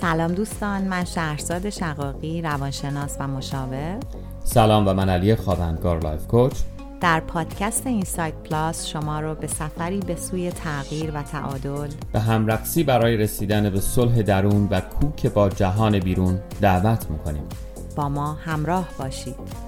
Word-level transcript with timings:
سلام 0.00 0.32
دوستان 0.34 0.82
من 0.82 1.04
شهرزاد 1.04 1.70
شقاقی 1.70 2.42
روانشناس 2.42 3.16
و 3.20 3.28
مشاور. 3.28 3.98
سلام 4.44 4.88
و 4.88 4.92
من 4.92 5.08
علی 5.08 5.36
خوابندگار 5.36 6.00
life 6.00 6.26
coach. 6.26 6.52
در 7.00 7.20
پادکست 7.20 7.86
Insight 7.86 8.34
Plus 8.34 8.86
شما 8.86 9.20
رو 9.20 9.34
به 9.34 9.46
سفری 9.46 10.00
به 10.00 10.16
سوی 10.16 10.50
تغییر 10.50 11.10
و 11.14 11.22
تعادل 11.22 11.88
به 12.12 12.20
همرقصی 12.20 12.84
برای 12.84 13.16
رسیدن 13.16 13.70
به 13.70 13.80
صلح 13.80 14.22
درون 14.22 14.68
و 14.70 14.80
کوک 14.80 15.26
با 15.26 15.48
جهان 15.48 15.98
بیرون 15.98 16.40
دعوت 16.60 17.10
می‌کنیم. 17.10 17.48
با 17.96 18.08
ما 18.08 18.32
همراه 18.32 18.88
باشید. 18.98 19.67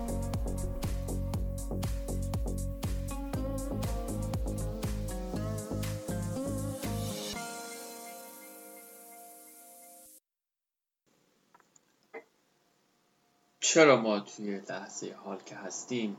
چرا 13.73 14.01
ما 14.01 14.21
توی 14.21 14.61
لحظه 14.61 15.13
حال 15.13 15.39
که 15.47 15.57
هستیم 15.57 16.17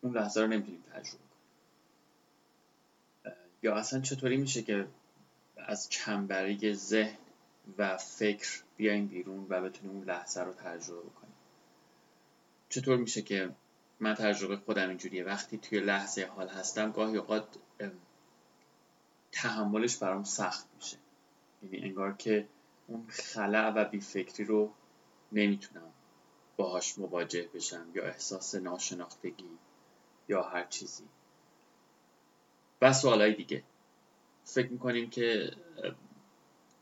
اون 0.00 0.16
لحظه 0.16 0.40
رو 0.40 0.46
نمی‌تونیم 0.46 0.82
تجربه 0.82 1.18
کنیم؟ 1.18 1.46
یا 3.62 3.74
اصلا 3.74 4.00
چطوری 4.00 4.36
میشه 4.36 4.62
که 4.62 4.88
از 5.56 5.88
چنبری 5.88 6.74
ذهن 6.74 7.18
و 7.78 7.96
فکر 7.96 8.62
بیایم 8.76 9.06
بیرون 9.06 9.46
و 9.48 9.62
بتونیم 9.62 9.96
اون 9.96 10.04
لحظه 10.04 10.40
رو 10.40 10.52
تجربه 10.52 11.10
کنیم؟ 11.10 11.34
چطور 12.68 12.96
میشه 12.96 13.22
که 13.22 13.50
من 14.00 14.14
تجربه 14.14 14.56
خودم 14.56 14.88
اینجوریه؟ 14.88 15.24
وقتی 15.24 15.58
توی 15.58 15.80
لحظه 15.80 16.24
حال 16.24 16.48
هستم 16.48 16.90
گاهی 16.90 17.16
اوقات 17.16 17.46
تحملش 19.32 19.96
برام 19.96 20.24
سخت 20.24 20.66
میشه. 20.76 20.96
یعنی 21.62 21.84
انگار 21.84 22.16
که 22.16 22.48
اون 22.86 23.06
خلع 23.08 23.68
و 23.68 23.84
بیفکری 23.84 24.44
رو 24.44 24.72
نمی‌تونم 25.32 25.91
باهاش 26.62 26.98
مواجه 26.98 27.48
بشم 27.54 27.86
یا 27.94 28.04
احساس 28.04 28.54
ناشناختگی 28.54 29.58
یا 30.28 30.42
هر 30.42 30.64
چیزی. 30.64 31.04
و 32.82 32.92
سوالای 32.92 33.34
دیگه. 33.34 33.62
فکر 34.44 34.68
می‌کنیم 34.72 35.10
که 35.10 35.50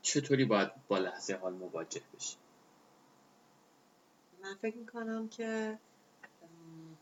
چطوری 0.01 0.45
باید 0.45 0.71
با 0.87 0.97
لحظه 0.97 1.35
حال 1.35 1.53
مواجه 1.53 2.01
بشیم. 2.15 2.39
من 4.43 4.55
فکر 4.55 4.77
می‌کنم 4.77 5.29
که 5.29 5.79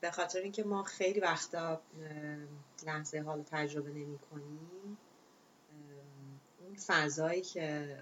به 0.01 0.11
خاطر 0.11 0.39
اینکه 0.39 0.63
ما 0.63 0.83
خیلی 0.83 1.19
وقتا 1.19 1.81
لحظه 2.85 3.19
حال 3.19 3.43
تجربه 3.43 3.89
نمی 3.89 4.19
کنیم 4.19 4.97
اون 6.59 6.75
فضایی 6.87 7.41
که 7.41 7.97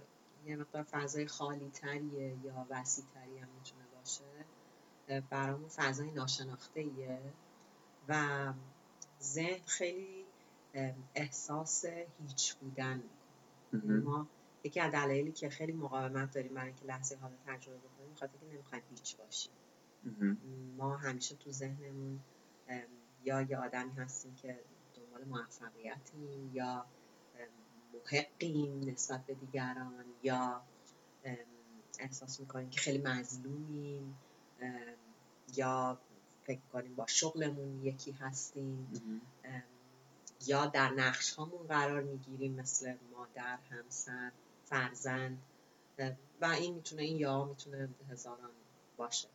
یه 0.45 0.55
مقدار 0.55 0.83
فضای 0.83 1.27
خالی 1.27 1.69
تریه 1.69 2.37
یا 2.43 2.67
وسیع 2.69 3.05
تری 3.13 3.37
هم 3.37 3.49
می‌تونه 3.49 3.83
باشه 3.95 4.45
برامون 5.07 5.69
فضای 5.69 6.11
ناشناخته 6.11 6.79
ایه 6.79 7.33
و 8.07 8.53
ذهن 9.21 9.65
خیلی 9.65 10.25
احساس 11.15 11.85
هیچ 12.19 12.55
بودن 12.55 13.03
ما 14.03 14.27
یکی 14.63 14.79
از 14.79 14.91
دلایلی 14.91 15.31
که 15.31 15.49
خیلی 15.49 15.71
مقاومت 15.71 16.33
داریم 16.33 16.53
برای 16.53 16.67
اینکه 16.67 16.85
لحظه 16.85 17.15
حال 17.15 17.37
تجربه 17.45 17.77
بکنیم 17.77 18.15
خاطر 18.15 18.37
که 18.37 18.45
نمی‌خوایم 18.45 18.83
هیچ 18.89 19.17
باشیم. 19.17 19.53
ما 20.77 20.97
همیشه 20.97 21.35
تو 21.35 21.51
ذهنمون 21.51 22.23
یا 23.23 23.41
یه 23.41 23.57
آدمی 23.57 23.91
هستیم 23.91 24.35
که 24.35 24.65
دنبال 24.93 25.23
موفقیتیم 25.23 26.55
یا 26.55 26.85
محقیم 27.93 28.89
نسبت 28.89 29.25
به 29.25 29.33
دیگران 29.35 30.05
یا 30.23 30.67
احساس 31.99 32.39
می‌کنیم 32.39 32.69
که 32.69 32.79
خیلی 32.79 33.03
مظلومیم. 33.03 34.19
یا 35.55 35.97
فکر 36.43 36.59
کنیم 36.73 36.95
با 36.95 37.07
شغلمون 37.07 37.85
یکی 37.85 38.11
هستیم 38.11 39.01
یا 40.45 40.65
در 40.65 40.89
نقش 40.89 41.33
هامون 41.33 41.67
قرار 41.67 42.01
می‌گیریم 42.01 42.53
مثل 42.53 42.95
مادر 43.11 43.57
همسر 43.71 44.31
فرزند 44.65 45.41
و 46.41 46.45
این 46.45 46.73
می‌تونه 46.73 47.01
این 47.01 47.17
یا 47.17 47.45
می‌تونه 47.45 47.89
هزاران 48.11 48.49
باشه. 48.97 49.27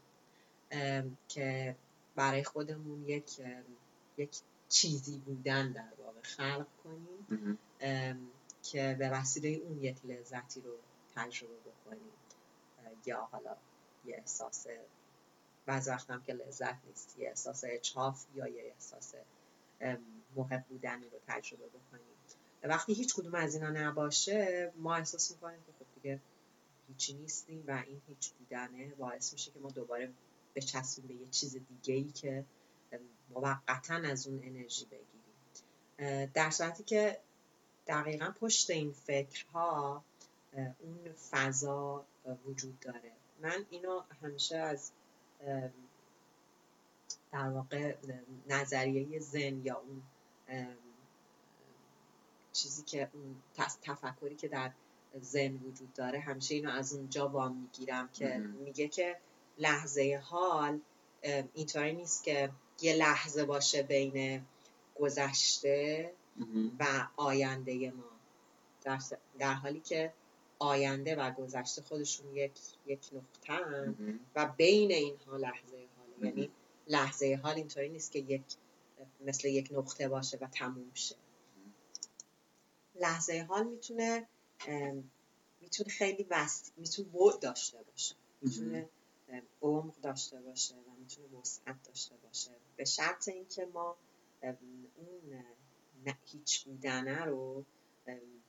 که 1.29 1.77
برای 2.15 2.45
خودمون 2.45 3.09
یک 3.09 3.41
یک 4.17 4.37
چیزی 4.69 5.19
بودن 5.19 5.73
در 5.73 5.89
واقع 5.99 6.21
خلق 6.23 6.67
کنیم 6.85 7.59
که 8.63 8.97
به 8.99 9.11
وسیله 9.11 9.49
اون 9.49 9.83
یک 9.83 9.97
لذتی 10.05 10.61
رو 10.61 10.71
تجربه 11.15 11.55
بکنیم 11.55 12.13
یا 13.07 13.29
حالا 13.33 13.57
یه 14.05 14.17
احساس 14.17 14.67
بعض 15.67 15.89
وقت 15.89 16.11
هم 16.11 16.23
که 16.23 16.33
لذت 16.33 16.77
نیست 16.87 17.19
یه 17.19 17.29
احساس 17.29 17.65
اچاف 17.67 18.25
یا 18.35 18.47
یه 18.47 18.63
احساس 18.63 19.15
محق 20.37 20.67
بودنی 20.69 21.05
رو 21.05 21.19
تجربه 21.27 21.67
بکنیم 21.67 22.13
وقتی 22.63 22.95
هیچ 22.95 23.15
کدوم 23.15 23.35
از 23.35 23.55
اینا 23.55 23.71
نباشه 23.71 24.73
ما 24.77 24.95
احساس 24.95 25.31
می‌کنیم 25.31 25.59
که 25.67 25.73
خب 25.79 25.87
دیگه 25.95 26.21
هیچی 26.89 27.15
نیستیم 27.15 27.65
و 27.67 27.83
این 27.87 28.01
هیچ 28.09 28.33
بودنه 28.33 28.95
باعث 28.95 29.33
میشه 29.33 29.51
که 29.51 29.59
ما 29.59 29.71
دوباره 29.71 30.13
بچسبیم 30.55 31.07
به 31.07 31.15
یه 31.15 31.29
چیز 31.31 31.57
دیگه 31.57 31.95
ای 31.95 32.11
که 32.11 32.45
موقتا 33.31 33.95
از 33.95 34.27
اون 34.27 34.41
انرژی 34.45 34.85
بگیریم. 34.85 36.31
در 36.35 36.51
صورتی 36.51 36.83
که 36.85 37.19
دقیقا 37.87 38.35
پشت 38.41 38.71
این 38.71 38.93
فکرها 38.93 40.05
اون 40.55 41.13
فضا 41.31 42.05
وجود 42.47 42.81
داره. 42.81 43.13
من 43.41 43.67
اینو 43.71 44.03
همیشه 44.23 44.57
از 44.57 44.91
در 47.33 47.49
واقع 47.49 47.95
نظریه 48.49 49.19
زن 49.19 49.67
یا 49.67 49.77
اون 49.77 50.03
چیزی 52.53 52.83
که 52.83 53.11
اون 53.13 53.43
تفکری 53.83 54.37
که 54.37 54.49
در 54.49 54.71
زن 55.21 55.53
وجود 55.55 55.93
داره 55.93 56.21
همیشه 56.21 56.55
اینو 56.55 56.71
از 56.71 56.95
اونجا 56.95 57.29
وام 57.29 57.57
می‌گیرم 57.57 58.09
که 58.09 58.39
میگه 58.39 58.89
که 58.89 59.19
لحظه 59.59 60.23
حال 60.25 60.81
اینطوری 61.55 61.93
نیست 61.93 62.25
که 62.25 62.51
یه 62.81 62.93
لحظه 62.95 63.45
باشه 63.45 63.83
بین 63.83 64.47
گذشته 65.01 66.13
و 66.79 67.09
آینده 67.17 67.91
ما. 67.91 68.05
در, 68.85 68.99
در 69.39 69.55
حالی 69.55 69.81
که 69.81 70.13
آینده 70.63 71.17
و 71.17 71.31
گذشته 71.31 71.83
خودشون 71.83 72.37
یک 72.37 72.53
یک 72.87 73.11
نقطه 73.13 73.95
و 74.35 74.55
بین 74.57 74.93
اینها 74.93 75.37
لحظه 75.37 75.89
حال. 75.97 76.25
یعنی 76.25 76.51
لحظه 76.89 77.41
حال 77.43 77.55
اینطوری 77.55 77.89
نیست 77.89 78.13
که 78.13 78.19
یک 78.19 78.43
مثل 79.21 79.49
یک 79.49 79.69
نقطه 79.73 80.09
باشه 80.09 80.39
و 80.41 80.47
تموم 80.47 80.95
شه. 80.95 81.17
لحظه 82.95 83.47
حال 83.49 83.67
می‌تونه 83.67 84.27
می‌تونه 85.61 85.91
خیلی 85.91 86.27
وست 86.31 86.73
می‌تونه 86.77 87.09
بعد 87.09 87.41
داشته 87.41 87.79
باشه. 87.83 88.15
می‌تونه 88.41 88.89
عمق 89.63 89.95
داشته 90.03 90.41
باشه 90.41 90.75
و 90.75 90.95
می‌تونه 90.99 91.27
وسعت 91.41 91.83
داشته 91.83 92.15
باشه. 92.23 92.51
به 92.77 92.85
شرط 92.85 93.29
اینکه 93.29 93.67
ما 93.67 93.97
اون 94.43 95.45
هیچ 96.27 96.65
بودنه 96.65 97.25
رو 97.25 97.65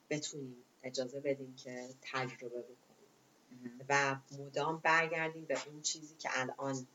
بتونیم 0.09 0.63
اجازه 0.83 1.19
بدیم 1.19 1.55
که 1.55 1.89
تجربه 2.01 2.61
بکنیم. 2.61 3.85
و 3.89 4.15
مدام 4.39 4.77
برگردیم 4.77 5.45
به 5.45 5.67
اون 5.67 5.81
چیزی 5.81 6.15
که 6.15 6.29
الان 6.31 6.87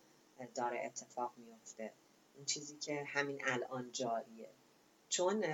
داره 0.55 0.83
اتفاق 0.85 1.33
میفته. 1.37 1.93
اون 2.37 2.45
چیزی 2.45 2.77
که 2.77 3.05
همین 3.07 3.41
الان 3.45 3.93
جاریه. 3.93 4.49
چون 5.09 5.45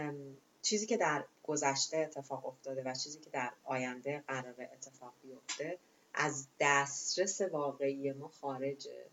چیزی 0.62 0.87
که 0.87 0.96
در 0.96 1.25
گذشته 1.43 1.96
اتفاق 1.96 2.46
افتاده 2.46 2.82
و 2.82 2.94
چیزی 2.94 3.19
که 3.19 3.31
در 3.31 3.52
آینده 3.64 4.25
قرار 4.28 4.55
اتفاق 4.73 5.14
بیفته 5.23 5.78
از 6.14 6.46
دسترس 6.61 7.40
واقعی 7.40 8.12
ما 8.12 8.28
خارجه. 8.28 9.05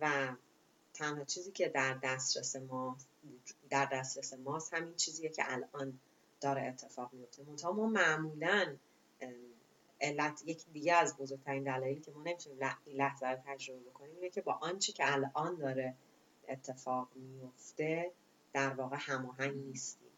و 0.00 0.36
تنها 0.94 1.24
چیزی 1.24 1.52
که 1.52 1.68
در 1.68 1.98
دسترس 2.02 2.56
ما 2.56 2.96
در 3.70 3.88
دسترس 3.92 4.32
ماست 4.32 4.74
همین 4.74 4.96
چیزیه 4.96 5.28
که 5.28 5.52
الان 5.52 6.00
داره 6.42 6.62
اتفاق 6.62 7.12
میفته. 7.12 7.42
منتها 7.42 7.72
ما 7.72 7.86
معمولا 7.86 8.76
علت 10.00 10.42
یک 10.46 10.64
دیگه 10.72 10.94
از 10.94 11.16
بزرگترین 11.16 11.62
دلایلی 11.62 12.00
که 12.00 12.10
ما 12.10 12.22
نمی‌تونیم 12.22 12.58
لحظه 12.86 13.26
رو 13.26 13.38
تجربه 13.46 13.80
بکنیم 13.80 14.14
اینه 14.14 14.30
که 14.30 14.40
با 14.40 14.52
آنچه 14.52 14.92
که 14.92 15.12
الان 15.12 15.56
داره 15.56 15.94
اتفاق 16.48 17.08
میفته 17.16 18.12
در 18.52 18.74
واقع 18.74 18.96
هماهنگ 19.00 19.56
نیستیم. 19.56 20.08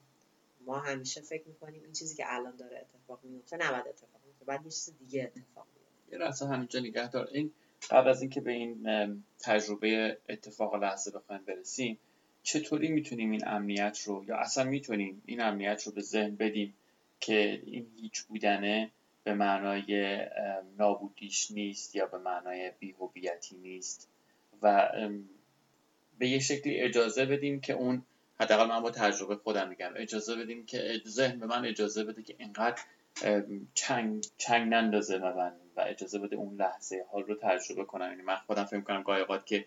ما 0.66 0.78
همیشه 0.78 1.20
فکر 1.20 1.48
می‌کنیم 1.48 1.82
این 1.82 1.92
چیزی 1.92 2.16
که 2.16 2.24
الان 2.26 2.56
داره 2.56 2.78
اتفاق 2.78 3.20
میفته 3.22 3.56
نباید 3.56 3.88
اتفاق 3.88 4.20
میفته 4.26 4.44
بعد 4.44 4.64
یه 4.64 4.70
چیز 4.70 4.94
دیگه 4.98 5.22
اتفاق 5.22 5.66
میفته 6.10 6.44
یه 6.44 6.48
همینجا 6.48 6.80
نگه 6.80 7.10
دار 7.10 7.28
این 7.32 7.52
قبل 7.90 8.08
از 8.08 8.20
اینکه 8.22 8.40
به 8.40 8.52
این 8.52 9.24
تجربه 9.40 10.18
اتفاق 10.28 10.74
لحظه 10.74 11.10
بخوایم 11.10 11.44
برسیم 11.44 11.98
چطوری 12.44 12.88
می‌تونیم 12.88 13.30
این 13.30 13.48
امنیت 13.48 13.98
رو 14.06 14.24
یا 14.28 14.36
اصلا 14.36 14.64
می‌تونیم 14.64 15.22
این 15.26 15.40
امنیت 15.40 15.82
رو 15.82 15.92
به 15.92 16.00
ذهن 16.00 16.36
بدیم 16.36 16.74
که 17.20 17.62
این 17.66 17.86
هیچ 18.00 18.22
بودنه 18.22 18.90
به 19.24 19.34
معنای 19.34 20.18
نابودیش 20.78 21.50
نیست 21.50 21.96
یا 21.96 22.06
به 22.06 22.18
معنای 22.18 22.72
بیهویتی 22.78 23.56
نیست 23.56 24.08
و 24.62 24.90
به 26.18 26.28
یه 26.28 26.38
شکلی 26.38 26.80
اجازه 26.80 27.26
بدیم 27.26 27.60
که 27.60 27.72
اون 27.72 28.02
حداقل 28.40 28.68
من 28.68 28.80
با 28.80 28.90
تجربه 28.90 29.36
خودم 29.36 29.68
میگم 29.68 29.90
اجازه 29.96 30.36
بدیم 30.36 30.66
که 30.66 31.00
ذهن 31.06 31.38
به 31.38 31.46
من 31.46 31.64
اجازه 31.64 32.04
بده 32.04 32.22
که 32.22 32.34
اینقدر 32.38 32.80
چنگ, 33.74 34.26
چنگ 34.36 34.74
نندازه 34.74 35.18
من 35.18 35.52
و 35.76 35.80
اجازه 35.80 36.18
بده 36.18 36.36
اون 36.36 36.56
لحظه 36.56 37.04
حال 37.12 37.22
رو 37.22 37.34
تجربه 37.34 37.84
کنم. 37.84 38.08
یعنی 38.08 38.22
من 38.22 38.36
خودم 38.36 38.64
فکر 38.64 38.80
کنم 38.80 39.02
گاهی 39.02 39.24
که 39.46 39.66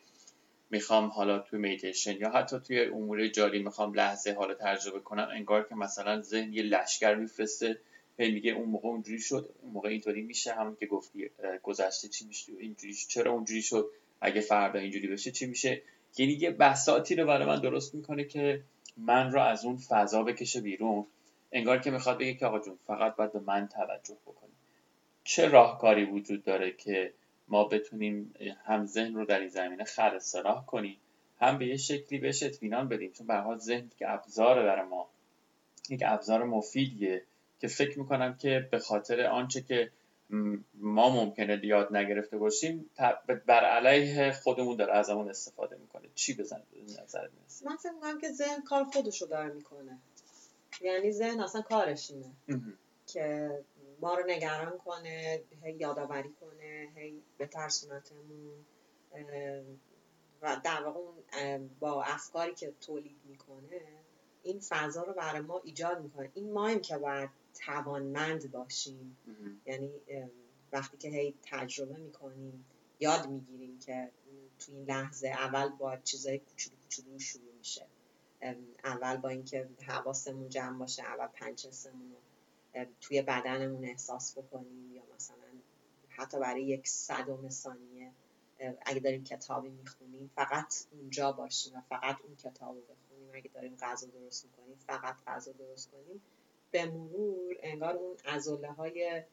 می‌خوام 0.70 1.08
حالا 1.08 1.40
توی 1.40 1.60
میدیشن 1.60 2.18
یا 2.18 2.30
حتی 2.30 2.60
توی 2.60 2.86
امور 2.86 3.28
جاری 3.28 3.64
می‌خوام 3.64 3.94
لحظه 3.94 4.34
حال 4.34 4.54
تجربه 4.54 5.00
کنم 5.00 5.28
انگار 5.32 5.68
که 5.70 5.76
مثلا 5.76 6.22
ذهن 6.22 6.54
یه 6.54 6.64
لشکر 6.64 7.16
میفرسته 7.16 7.80
هی 8.20 8.32
میگه 8.32 8.52
اون 8.52 8.70
موقع 8.70 8.88
اونجوری 8.90 9.20
شد 9.20 9.50
اون 9.62 9.72
موقع 9.72 9.90
اینطوری 9.90 10.22
میشه 10.22 10.54
همون 10.54 10.76
که 10.80 10.86
گفتی 10.86 11.30
گذشته 11.64 12.08
چی 12.08 12.26
میشه 12.26 12.52
اینجوری 12.60 12.94
چرا 12.94 13.32
اونجوری 13.32 13.62
شد 13.62 13.90
اگه 14.22 14.42
فردا 14.42 14.80
اینجوری 14.80 15.08
بشه 15.08 15.32
چی 15.32 15.46
میشه؟ 15.46 15.82
یعنی 16.18 16.34
یه 16.34 16.52
بساتی 16.52 17.16
رو 17.16 17.26
برای 17.26 17.48
من 17.48 17.62
درست 17.62 17.96
می‌کنه 17.96 18.24
که 18.24 18.62
من 18.98 19.32
رو 19.32 19.42
از 19.42 19.66
اون 19.66 19.78
فضا 19.78 20.24
بکشه 20.24 20.62
بیرون. 20.62 21.06
انگار 21.52 21.80
که 21.80 21.92
می‌خواد 21.92 22.18
بگه 22.18 22.34
که 22.34 22.46
آقا 22.46 22.60
جون 22.60 22.80
فقط 22.88 23.16
باید 23.16 23.34
به 23.34 23.40
من 23.40 23.68
توجه 23.68 24.18
بکنی. 24.26 24.52
چه 25.24 25.48
راهکاری 25.48 26.06
وجود 26.06 26.44
داره 26.44 26.72
که 26.72 27.14
ما 27.48 27.64
بتونیم 27.64 28.34
هم 28.66 28.86
ذهن 28.86 29.16
رو 29.16 29.26
در 29.26 29.40
این 29.40 29.50
زمینه 29.50 29.84
خر 29.84 30.20
کنیم 30.68 30.98
هم 31.40 31.58
به 31.58 31.68
یه 31.68 31.78
شکلی 31.78 32.20
بهش 32.20 32.44
اطمینان 32.44 32.88
بدیم. 32.88 33.12
چون 33.12 33.28
به 33.28 33.36
حال 33.36 33.58
ذهن 33.58 33.92
که 34.00 34.12
ابزار 34.12 34.64
برای 34.64 34.86
ما 34.86 35.10
یک 35.90 36.04
ابزار 36.06 36.44
مفیدیه 36.44 37.24
که 37.60 37.68
فکر 37.68 38.00
می‌کنم 38.00 38.38
که 38.38 38.68
به 38.72 38.80
خاطر 38.80 39.26
آنچه 39.26 39.62
که 39.62 39.92
ما 40.74 41.10
ممکنه 41.10 41.66
یاد 41.66 41.96
نگرفته 41.96 42.38
باشیم 42.38 42.90
بر 43.46 43.66
علیه 43.66 44.32
خودمون 44.32 44.78
داره 44.78 44.94
ازمون 44.94 45.30
استفاده 45.30 45.76
می‌کنه. 45.76 46.08
چی 46.16 46.34
بزن 46.34 46.64
نظر 47.04 47.28
من 47.66 47.76
فکر 47.76 47.92
می‌کنم 47.92 48.22
که 48.22 48.32
ذهن 48.32 48.62
کار 48.62 48.84
خودشو 48.84 49.26
داره 49.26 49.54
می‌کنه. 49.54 49.98
یعنی 50.82 51.12
ذهن 51.12 51.40
اصلا 51.40 51.62
کارش 51.62 52.12
اینه 52.12 52.32
که 53.08 53.52
ما 54.00 54.14
رو 54.14 54.24
نگران 54.28 54.78
کنه 54.78 55.44
هی 55.64 55.74
یادآوری 55.74 56.34
کنه 56.42 56.92
هی 56.96 57.24
بترسونتمون 57.40 58.66
و 60.42 60.62
در 60.64 60.84
واقع 60.84 61.58
با 61.80 62.04
افکاری 62.04 62.56
که 62.56 62.74
تولید 62.82 63.20
می‌کنه 63.26 63.82
این 64.44 64.60
فضا 64.60 65.04
رو 65.04 65.14
برای 65.14 65.42
ما 65.42 65.62
ایجاد 65.64 66.02
می‌کنه. 66.02 66.32
این 66.34 66.54
مایم 66.54 66.80
که 66.80 66.98
باید 66.98 67.30
توانمند 67.66 68.52
باشیم. 68.52 69.18
یعنی 69.66 69.92
وقتی 70.72 70.98
که 70.98 71.10
هی 71.10 71.36
تجربه 71.44 71.98
می‌کنیم 71.98 72.66
یاد 73.00 73.30
می‌گیریم 73.30 73.80
که 73.80 74.12
تو 74.60 74.72
این 74.72 74.86
لحظه 74.86 75.28
اول 75.28 75.70
با 75.70 75.98
چیزای 75.98 76.40
کوچولو 76.40 76.78
کوچولو 76.82 77.20
شروع 77.20 77.54
میشه. 77.58 77.86
اول 78.84 79.18
با 79.18 79.30
اینکه 79.30 79.70
حواسمون 79.88 80.50
جمع 80.50 80.80
باشه 80.80 81.04
اول 81.04 81.28
پنجسمون 81.28 82.12
رو 82.12 82.18
توی 83.02 83.22
بدنمون 83.22 83.86
احساس 83.86 84.38
بکنیم 84.38 84.92
یا 84.96 85.02
مثلا 85.16 85.38
حتی 86.10 86.40
برای 86.40 86.64
یک 86.64 86.88
صدم 86.88 87.50
ثانیه 87.50 88.12
اگه 88.86 89.00
داریم 89.00 89.24
کتابی 89.24 89.70
می‌خونیم 89.70 90.32
فقط 90.36 90.74
اونجا 90.92 91.32
باشیم 91.32 91.78
و 91.78 91.82
فقط 91.82 92.18
اون 92.24 92.36
کتاب 92.36 92.76
رو 92.76 92.82
بخونیم. 92.82 93.30
اگه 93.34 93.50
داریم 93.54 93.76
غذا 93.76 94.08
درست 94.08 94.46
می‌کنیم 94.46 94.76
فقط 94.88 95.16
غذا 95.28 95.52
درست 95.52 95.92
کنیم. 95.92 96.22
به 96.72 96.86
مرور 96.86 97.56
انگار 97.60 97.96
اون 97.96 98.18
ازوله 98.26 98.72
های 98.72 99.24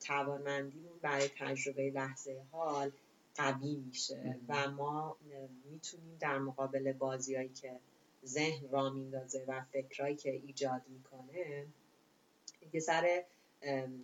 توانمندیمون 0.00 0.98
برای 1.02 1.28
تجربه 1.38 1.90
لحظه 1.90 2.42
حال 2.52 2.92
قوی 3.34 3.76
میشه 3.76 4.40
و 4.48 4.70
ما 4.70 5.16
می‌تونیم 5.64 6.16
در 6.20 6.38
مقابل 6.38 6.92
بازیهایی 6.92 7.48
که 7.48 7.80
ذهن 8.24 8.68
را 8.68 8.90
میندازه 8.90 9.44
و 9.48 9.60
فکرهایی 9.72 10.16
که 10.16 10.30
ایجاد 10.30 10.82
می‌کنه 10.88 11.66
یه 12.72 12.80
ذره 12.80 13.26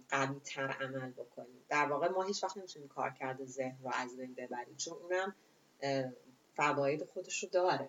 قوی 0.08 0.40
تر 0.44 0.68
عمل 0.68 1.10
بکنیم 1.10 1.64
در 1.68 1.86
واقع 1.86 2.08
ما 2.08 2.22
هیچ 2.22 2.44
وقت 2.44 2.56
نمی‌تونیم 2.56 2.88
کار 2.88 3.10
کرده 3.10 3.44
ذهن 3.44 3.78
رو 3.82 3.90
از 3.94 4.16
بین 4.16 4.34
ببریم 4.34 4.76
چون 4.76 4.98
اونم 4.98 5.34
فواید 6.54 7.04
خودش 7.04 7.42
رو 7.42 7.48
داره. 7.48 7.88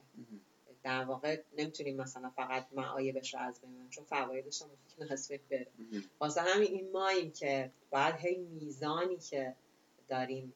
در 0.83 1.03
واقع 1.03 1.41
نمی‌تونیم 1.57 1.97
مثلا 1.97 2.29
فقط 2.29 2.68
معایبش 2.71 3.33
رو 3.33 3.39
از 3.39 3.62
بین 3.62 3.89
چون 3.89 4.06
فوایدش 4.06 4.62
هم 4.62 4.69
ممکن 4.69 5.13
از 5.13 5.27
بین 5.27 5.39
بره. 5.50 5.68
واسه 6.19 6.41
همین 6.41 6.71
این 6.71 6.91
ماییم 6.91 7.31
که 7.31 7.71
باید 7.89 8.15
هی 8.15 8.38
میزانی 8.38 9.17
که 9.17 9.56
داریم 10.07 10.53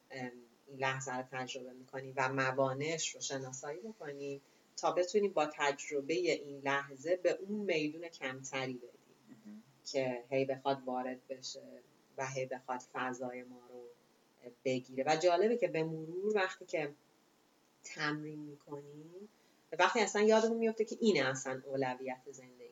این 0.67 0.79
لحظه 0.79 1.17
رو 1.17 1.23
تجربه 1.31 1.73
می‌کنیم 1.73 2.13
و 2.17 2.33
موانعش 2.33 3.15
رو 3.15 3.21
شناسایی 3.21 3.79
بکنیم 3.79 4.41
تا 4.77 4.91
بتونیم 4.91 5.33
با 5.33 5.45
تجربه 5.45 6.13
این 6.13 6.61
لحظه 6.61 7.15
به 7.15 7.31
اون 7.31 7.59
میدون 7.59 8.07
کمتری 8.07 8.73
بدیم 8.73 8.94
که 9.85 10.23
هی 10.29 10.45
بخواد 10.45 10.83
وارد 10.85 11.27
بشه 11.27 11.63
و 12.17 12.27
هی 12.27 12.45
بخواد 12.45 12.79
فضای 12.93 13.43
ما 13.43 13.59
رو 13.69 13.83
بگیره. 14.65 15.03
و 15.07 15.15
جالبه 15.15 15.57
که 15.57 15.67
به 15.67 15.83
مرور 15.83 16.37
وقتی 16.37 16.65
که 16.65 16.93
تمرین 17.83 18.39
می‌کنیم 18.39 19.29
وقتی 19.79 19.99
اصلا 19.99 20.21
یادمون 20.21 20.57
میفته 20.57 20.85
که 20.85 20.97
اینه 20.99 21.29
اصلا 21.29 21.61
اولویت 21.65 22.21
زندگی. 22.31 22.69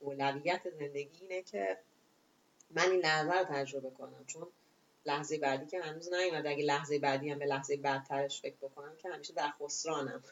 اولویت 0.00 0.70
زندگی 0.70 1.18
اینه 1.20 1.42
که 1.42 1.78
من 2.70 2.90
این 2.90 3.00
لحظه 3.00 3.32
رو 3.32 3.44
تجربه 3.44 3.90
کنم. 3.90 4.24
چون 4.26 4.46
لحظه 5.06 5.38
بعدی 5.38 5.66
که 5.66 5.80
هنوز 5.80 6.12
نیومده 6.12 6.48
اگه 6.48 6.64
لحظه 6.64 6.98
بعدی 6.98 7.30
هم 7.30 7.38
به 7.38 7.46
لحظه 7.46 7.76
بعدترش 7.76 8.40
فکر 8.40 8.56
بکنم 8.56 8.96
که 8.98 9.08
همیشه 9.08 9.34
در 9.34 9.50
خسرانم. 9.50 10.22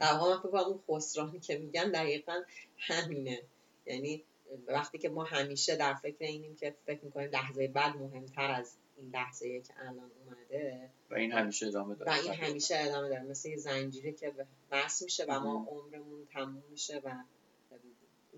در 0.00 0.12
واقع 0.12 0.36
من 0.36 0.50
فکر 0.50 0.60
اون 0.60 0.80
خسرانی 0.90 1.40
که 1.40 1.58
میگن 1.58 1.90
دقیقا 1.90 2.42
همینه. 2.76 3.42
یعنی 3.86 4.24
وقتی 4.66 4.98
که 4.98 5.08
ما 5.08 5.24
همیشه 5.24 5.76
در 5.76 5.94
فکر 5.94 6.24
اینیم 6.24 6.56
که 6.56 6.74
فکر 6.86 7.04
می‌کنیم 7.04 7.30
لحظه 7.30 7.68
بعد 7.68 7.96
مهمتر 7.96 8.50
از 8.50 8.76
این 8.96 9.10
لحظه 9.10 9.60
که 9.60 9.74
الان 9.76 10.10
اومده 10.24 10.90
و 11.10 11.14
این 11.14 11.32
همیشه 11.32 11.66
ادامه 11.66 11.94
داره. 11.94 12.10
و 12.10 12.14
این 12.14 12.32
همیشه 12.32 12.76
ادامه 12.78 13.08
داره. 13.08 13.22
مثل 13.22 13.48
یه 13.48 13.56
زنجیره 13.56 14.12
که 14.12 14.34
بس 14.70 15.02
میشه 15.02 15.24
و 15.28 15.40
ما 15.40 15.66
عمرمون 15.70 16.26
تموم 16.26 16.62
میشه 16.70 17.00
و 17.04 17.14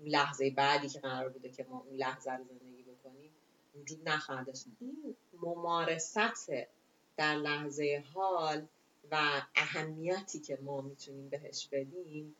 لحظه 0.03 0.49
بعدی 0.49 0.89
که 0.89 0.99
قرار 0.99 1.29
بوده 1.29 1.49
که 1.49 1.63
ما 1.63 1.85
اون 1.87 1.97
لحظه 1.97 2.31
رو 2.31 2.43
زندگی 2.43 2.83
بکنیم 2.83 3.31
وجود 3.75 4.09
نخواهد 4.09 4.47
داشت. 4.47 4.65
این 4.79 5.15
ممارست 5.33 6.51
در 7.17 7.35
لحظه 7.35 8.03
حال 8.13 8.67
و 9.11 9.41
اهمیتی 9.55 10.39
که 10.39 10.57
ما 10.61 10.81
می‌تونیم 10.81 11.29
بهش 11.29 11.67
بدیم 11.71 12.35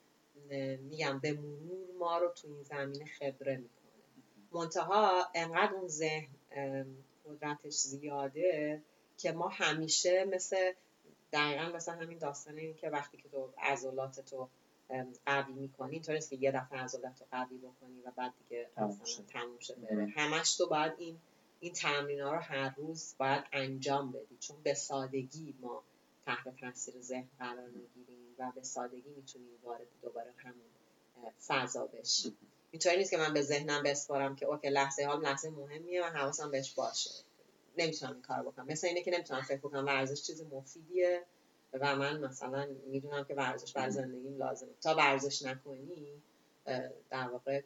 میگم 0.81 1.19
به 1.19 1.33
مرور 1.33 1.97
ما 1.99 2.17
رو 2.17 2.29
تو 2.29 2.47
این 2.47 2.63
زمینه 2.63 3.05
خبره 3.05 3.57
می‌کنه. 3.57 3.81
منتها 4.51 5.27
انقدر 5.35 5.73
اون 5.73 5.87
ذهن 5.87 6.27
قدرتش 7.25 7.73
زیاده 7.73 8.81
که 9.17 9.31
ما 9.31 9.47
همیشه 9.47 10.25
مثل 10.25 10.71
دقیقا 11.33 11.71
مثل 11.75 11.91
همین 11.91 12.17
داستان 12.17 12.57
این 12.57 12.75
که 12.75 12.89
وقتی 12.89 13.17
که 13.17 13.29
تو 13.29 13.53
عضلات 13.57 14.19
تو 14.19 14.49
قوی 15.25 15.53
می‌کنی 15.53 15.93
اینطور 15.93 16.17
که 16.17 16.35
یه 16.35 16.51
دفعه 16.51 16.79
عضلات 16.79 17.21
رو 17.21 17.27
قوی 17.31 17.57
بکنی 17.57 18.01
و 18.01 18.11
بعد 18.15 18.33
دیگه 18.49 18.69
تموم 18.75 19.57
بره. 19.89 20.07
همش 20.15 20.57
تو 20.57 20.67
باید 20.67 20.93
این 20.97 21.17
این 21.59 21.73
تمرین 21.73 22.21
ها 22.21 22.33
رو 22.33 22.39
هر 22.39 22.75
روز 22.77 23.15
باید 23.17 23.43
انجام 23.51 24.11
بدی. 24.11 24.37
چون 24.39 24.57
به 24.63 24.73
سادگی 24.73 25.55
ما 25.61 25.83
تحت 26.25 26.59
تاثیر 26.59 27.01
ذهن 27.01 27.27
قرار 27.39 27.67
می‌گیریم. 27.67 28.30
و 28.41 28.51
به 28.55 28.63
سادگی 28.63 29.09
می‌تونیم 29.09 29.59
وارد 29.63 29.87
دوباره 30.01 30.33
همون 30.37 31.31
فضا 31.47 31.85
بشیم 31.87 32.37
اینطوری 32.71 32.97
نیست 32.97 33.11
که 33.11 33.17
من 33.17 33.33
به 33.33 33.41
ذهنم 33.41 33.83
بسپارم 33.83 34.35
که 34.35 34.45
اوکی 34.45 34.69
لحظه 34.69 35.03
حال 35.03 35.21
لحظه 35.21 35.49
مهمیه 35.49 36.03
و 36.03 36.05
حواسم 36.05 36.51
بهش 36.51 36.73
باشه. 36.73 37.09
نمی‌تونم 37.77 38.13
این 38.13 38.21
کار 38.21 38.43
بکنم. 38.43 38.65
مثل 38.65 38.87
اینه 38.87 39.03
که 39.03 39.11
نمی‌تونم 39.11 39.41
فکر 39.41 39.57
بکنم 39.57 39.85
ورزش 39.85 40.23
چیز 40.23 40.41
مفیدیه 40.41 41.25
و 41.73 41.95
من 41.95 42.19
مثلا 42.19 42.67
می‌دونم 42.87 43.23
که 43.23 43.35
ورزش 43.35 43.73
بر 43.73 43.89
زندگیم 43.89 44.37
لازمه. 44.37 44.69
تا 44.81 44.95
ورزش 44.95 45.41
نکنی 45.41 46.21
در 47.09 47.27
واقع 47.27 47.61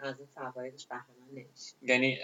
از 0.00 0.14
این 0.18 0.28
فوایدش 0.34 0.86
بهره 0.86 1.04
نمیشه 1.32 1.74
یعنی 1.82 2.18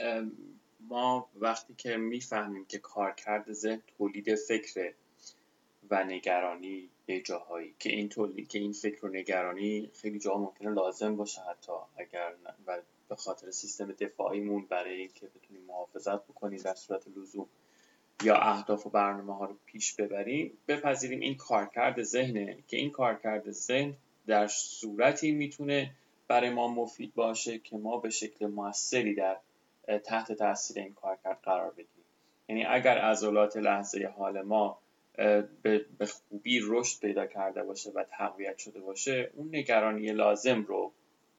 ما 0.80 1.30
وقتی 1.34 1.74
که 1.74 1.96
می‌فهمیم 1.96 2.64
که 2.64 2.78
کارکرد 2.78 3.52
ذهن 3.52 3.82
تولید 3.98 4.34
فکره 4.34 4.94
و 5.92 6.04
نگرانی 6.04 6.88
به 7.06 7.20
جاهایی. 7.20 7.74
که 7.78 7.92
این 7.92 8.08
که 8.48 8.58
این 8.58 8.72
فکر 8.72 9.06
و 9.06 9.08
نگرانی 9.08 9.90
خیلی 9.94 10.18
جا 10.18 10.38
ممکنه 10.38 10.70
لازم 10.70 11.16
باشه 11.16 11.40
حتی 11.40 11.72
اگر 11.96 12.32
و 12.66 12.78
به 13.08 13.16
خاطر 13.16 13.50
سیستم 13.50 13.92
دفاعیمون 13.92 14.66
برای 14.68 14.94
اینکه 14.94 15.26
بتونیم 15.26 15.64
محافظت 15.64 16.24
بکنیم 16.24 16.60
در 16.60 16.74
صورت 16.74 17.02
لزوم 17.16 17.46
یا 18.22 18.36
اهداف 18.36 18.86
و 18.86 18.90
برنامه 18.90 19.36
ها 19.36 19.44
رو 19.44 19.56
پیش 19.66 19.94
ببریم 19.94 20.58
بپذیریم 20.68 21.20
این 21.20 21.36
کارکرد 21.36 22.02
ذهنه. 22.02 22.58
که 22.68 22.76
این 22.76 22.90
کارکرد 22.90 23.50
ذهن 23.50 23.94
در 24.26 24.46
صورتی 24.46 25.32
می‌تونه 25.32 25.90
برای 26.28 26.50
ما 26.50 26.68
مفید 26.68 27.14
باشه 27.14 27.58
که 27.58 27.76
ما 27.76 27.96
به 27.96 28.10
شکل 28.10 28.46
موثری 28.46 29.14
در 29.14 29.36
تحت 30.04 30.32
تاثیر 30.32 30.78
این 30.78 30.94
کارکرد 30.94 31.38
قرار 31.42 31.70
بگیریم. 31.70 32.04
یعنی 32.48 32.64
اگر 32.64 32.98
عضلات 32.98 33.56
لحظه 33.56 34.14
حال 34.16 34.42
ما 34.42 34.81
به 35.62 36.06
خوبی 36.06 36.60
رشد 36.64 37.00
پیدا 37.00 37.26
کرده 37.26 37.62
باشه 37.62 37.90
و 37.90 38.04
تقویت 38.04 38.58
شده 38.58 38.80
باشه 38.80 39.30
اون 39.36 39.48
نگرانی 39.52 40.12
لازم 40.12 40.62
رو 40.62 40.92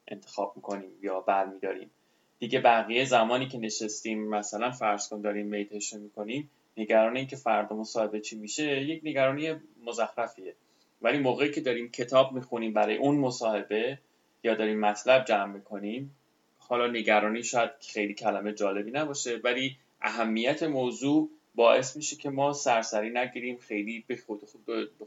انتخاب 0.07 0.53
می‌کنیم 0.55 0.91
یا 1.01 1.19
برمیداریم. 1.19 1.91
دیگه 2.39 2.59
بقیه 2.59 3.05
زمانی 3.05 3.47
که 3.47 3.57
نشستیم 3.57 4.27
مثلا 4.27 4.71
فرض 4.71 5.09
کن 5.09 5.21
داریم 5.21 5.47
میتیشن 5.47 5.99
می‌کنیم 5.99 6.49
نگران 6.77 7.17
این 7.17 7.27
که 7.27 7.35
فردا 7.35 7.75
مصاحبه 7.75 8.19
چی 8.19 8.37
میشه 8.37 8.81
یک 8.81 9.01
نگرانی 9.03 9.55
مزخرفیه. 9.85 10.55
ولی 11.01 11.17
موقعی 11.17 11.51
که 11.51 11.61
داریم 11.61 11.91
کتاب 11.91 12.31
می‌خونیم 12.31 12.73
برای 12.73 12.97
اون 12.97 13.15
مصاحبه 13.15 13.99
یا 14.43 14.55
داریم 14.55 14.79
مطلب 14.79 15.25
جمع 15.25 15.53
می‌کنیم 15.53 16.15
حالا 16.57 16.87
نگرانی 16.87 17.43
شاید 17.43 17.71
خیلی 17.81 18.13
کلمه 18.13 18.53
جالبی 18.53 18.91
نباشه 18.91 19.39
ولی 19.43 19.77
اهمیت 20.01 20.63
موضوع 20.63 21.29
باعث 21.55 21.95
میشه 21.95 22.15
که 22.15 22.29
ما 22.29 22.53
سرسری 22.53 23.09
نگیریم 23.09 23.57
خیلی 23.57 24.05
به 24.07 24.15
خود 24.15 24.41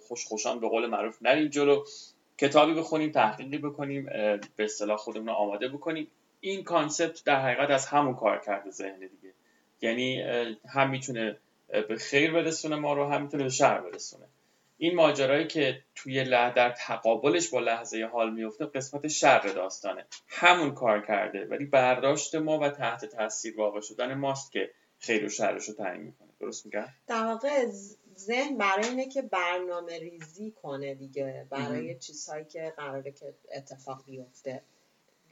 خوش 0.09 0.25
خوشان 0.25 0.61
به 0.61 0.69
قول 0.69 0.87
معروف 0.87 1.23
نریم 1.23 1.49
جلو. 1.49 1.85
کتابی 2.39 2.75
بخونیم 2.75 3.13
تحقیقی 3.13 3.59
بکنیم 3.59 4.05
به 4.57 4.65
اصطلاح 4.65 4.97
خودمون 4.97 5.29
آماده 5.29 5.69
بکنیم. 5.69 6.09
این 6.41 6.65
کانسپت 6.65 7.25
در 7.25 7.41
حقیقت 7.41 7.71
از 7.71 7.87
همون 7.87 8.15
کار 8.15 8.41
کرده 8.41 8.71
ذهن 8.71 8.99
دیگه. 8.99 9.35
یعنی 9.81 10.21
هم 10.69 10.91
می‌تونه 10.91 11.37
به 11.89 11.97
خیر 11.97 12.33
برسونه 12.33 12.77
ما 12.77 12.93
رو 12.93 13.07
هم 13.07 13.23
می‌تونه 13.23 13.43
به 13.43 13.49
شر 13.49 13.81
برسونه. 13.81 14.27
این 14.79 14.95
ماجرایی 14.95 15.47
که 15.47 15.83
توی 15.95 16.25
لح 16.25 16.55
در 16.55 16.71
تقابلش 16.71 17.49
با 17.49 17.61
لحظه 17.61 18.11
حال 18.13 18.33
میفته 18.33 18.67
قسمت 18.67 19.09
شر 19.09 19.39
داستانه. 19.39 20.07
همون 20.29 20.75
کار 20.75 21.07
کرده 21.07 21.47
ولی 21.47 21.65
برداشت 21.65 22.35
ما 22.35 22.59
و 22.59 22.69
تحت 22.69 23.05
تاثیر 23.05 23.57
واقع 23.57 23.81
شدن 23.81 24.15
ماست 24.15 24.53
که 24.53 24.71
خیر 24.99 25.25
و 25.25 25.29
شرش 25.29 25.69
رو 25.69 25.75
تعیین 25.75 26.03
می‌کنه. 26.03 26.26
درست 26.47 26.67
میگم؟ 26.67 26.89
در 27.07 27.25
واقع 27.25 27.67
ذهن 28.19 28.57
برای 28.57 28.89
اینه 28.89 29.09
که 29.09 29.23
برنامه 29.23 29.99
ریزی 29.99 30.51
کنه 30.51 30.95
دیگه 30.95 31.47
برای 31.51 31.99
چیزهایی 31.99 32.45
که 32.45 32.75
قراره 32.77 33.13
که 33.13 33.35
اتفاق 33.53 34.05
بیفته. 34.05 34.63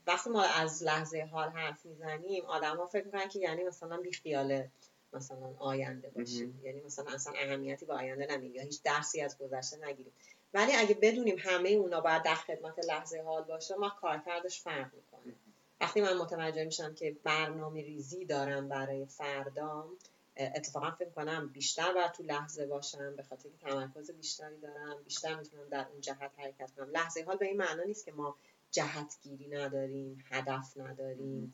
وقتی 0.07 0.31
ما 0.31 0.43
از 0.43 0.83
لحظه 0.83 1.29
حال 1.33 1.49
حرف 1.49 1.87
می‌زنیم 1.87 2.45
آدم 2.45 2.77
ها 2.77 2.87
فکر 2.87 3.05
می‌کنن 3.05 3.29
که 3.29 3.39
یعنی 3.39 3.65
مثلا 3.65 3.97
بی 3.97 4.13
خیال 4.13 4.65
مثلا 5.13 5.55
آینده 5.59 6.11
باشیم 6.11 6.61
یعنی 6.65 6.81
مثلا 6.81 7.13
اصلا 7.15 7.33
اهمیتی 7.37 7.87
به 7.87 7.95
آینده 7.95 8.27
نمیدیم 8.27 8.55
یا 8.55 8.63
هیچ 8.63 8.83
درسی 8.83 9.21
از 9.21 9.39
گذشته 9.39 9.87
نگیریم. 9.87 10.13
ولی 10.55 10.73
اگه 10.73 10.95
بدونیم 10.95 11.37
همه 11.39 11.69
اونا 11.69 12.01
باید 12.01 12.23
در 12.23 12.35
خدمت 12.35 12.79
لحظه 12.89 13.23
حال 13.23 13.43
باشه 13.43 13.75
ما 13.75 13.89
کارکردش 14.01 14.61
فرق 14.61 14.95
می‌کنه. 14.95 15.35
وقتی 15.81 16.01
من 16.01 16.17
متوجه 16.17 16.65
میشم 16.65 16.95
که 16.95 17.17
برنامه 17.25 17.83
ریزی 17.83 18.25
دارم 18.25 18.69
برای 18.69 19.07
فردام 19.07 19.97
اتفاقا 20.37 20.91
فکر 20.91 21.11
کنم 21.11 21.49
بیشتر 21.49 21.93
باید 21.93 22.13
تو 22.13 22.23
لحظه 22.23 22.67
باشم 22.67 23.17
به 23.17 23.23
خاطر 23.23 23.49
که 23.49 23.57
تمرکز 23.59 24.11
بیشتری 24.11 24.61
دارم 24.61 25.03
بیشتر 25.05 25.35
می‌تونم 25.35 25.69
در 25.69 25.89
اون 25.89 26.01
جهت 26.01 26.31
حرکت 26.37 26.71
کنم. 26.71 26.91
لحظه 26.91 27.25
حال 27.25 27.37
به 27.37 27.47
این 27.47 27.57
معنا 27.57 27.83
نیست 27.83 28.05
که 28.05 28.13
ما 28.13 28.37
جهتگیری 28.71 29.49
نداریم 29.49 30.25
هدف 30.31 30.77
نداریم 30.77 31.53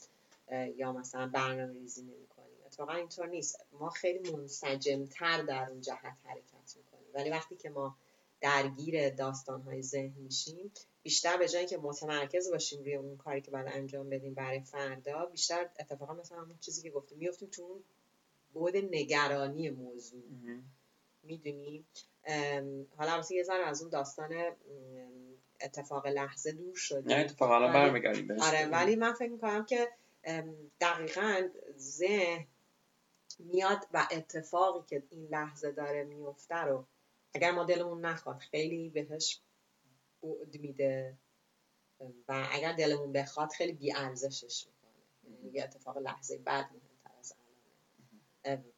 یا 0.77 0.93
مثلا 0.93 1.27
برنامه 1.27 1.73
ریزی 1.73 2.03
نمی 2.03 2.27
کنیم 2.37 2.57
اتفاقا 2.67 2.93
اینطور 2.93 3.27
نیست. 3.27 3.65
ما 3.73 3.91
خیلی 3.91 4.31
منسجمتر 4.31 5.43
در 5.43 5.71
اون 5.71 5.81
جهت 5.81 6.17
حرکت 6.25 6.77
می‌کنیم. 6.77 7.09
ولی 7.15 7.31
وقتی 7.31 7.57
که 7.57 7.71
ما 7.71 7.97
درگیر 8.41 9.11
داستانهای 9.11 9.83
ذهن 9.83 10.15
میشیم 10.19 10.73
بیشتر 11.03 11.37
به 11.37 11.49
جایی 11.49 11.67
که 11.67 11.79
متمرکز 11.79 12.51
باشیم 12.51 12.81
روی 12.81 12.95
اون 12.95 13.17
کاری 13.17 13.41
که 13.41 13.51
باید 13.51 13.67
انجام 13.73 14.11
بدیم 14.11 14.35
برای 14.35 14.61
فردا 14.61 15.27
بیشتر 15.27 15.71
اتفاقا 15.81 16.15
مثلا 16.15 16.39
اون 16.39 16.59
چیزی 16.61 16.83
که 16.83 16.91
گفتیم 16.91 17.19
میفتیم 17.19 17.49
تو 17.49 17.63
اون 17.63 17.83
بود 18.53 18.77
نگرانی 18.77 19.71
موضوع. 19.71 20.23
می‌دونی؟ 21.23 21.85
حالا 22.97 23.13
البته 23.13 23.35
یه 23.35 23.43
ذره 23.43 23.67
از 23.67 23.83
اون 23.83 23.91
داستان 23.91 24.57
اتفاق 25.61 26.07
لحظه 26.07 26.53
دور 26.53 26.77
شده 26.77 27.15
نه 27.15 27.21
اتفاق 27.21 27.51
الان 27.51 27.73
برمیگردیم 27.73 28.41
آره 28.41 28.67
ولی 28.67 28.97
من 28.97 29.13
فکر 29.13 29.31
می‌کنم 29.31 29.65
که 29.65 29.89
دقیقا 30.81 31.49
ذهن 31.79 32.47
میاد 33.39 33.87
و 33.93 34.09
اتفاقی 34.11 34.87
که 34.87 35.03
این 35.11 35.29
لحظه 35.31 35.73
داره 35.73 36.05
میفته 36.05 36.55
رو 36.55 36.87
اگر 37.35 37.51
ما 37.51 37.65
دلمون 37.65 38.07
نخواد 38.07 38.39
خیلی 38.39 38.89
بهش 38.89 39.41
بعد 40.23 40.61
میده. 40.61 41.19
و 42.29 42.49
اگر 42.53 42.73
دلمون 42.73 43.13
بخواد 43.13 43.51
خیلی 43.51 43.73
بیارزشش 43.73 44.67
می‌کنه. 44.67 45.35
یعنی 45.35 45.57
یه 45.57 45.65
اتفاق 45.65 45.99
لحظه 45.99 46.39
بعد 46.39 46.65
الانه 46.65 46.90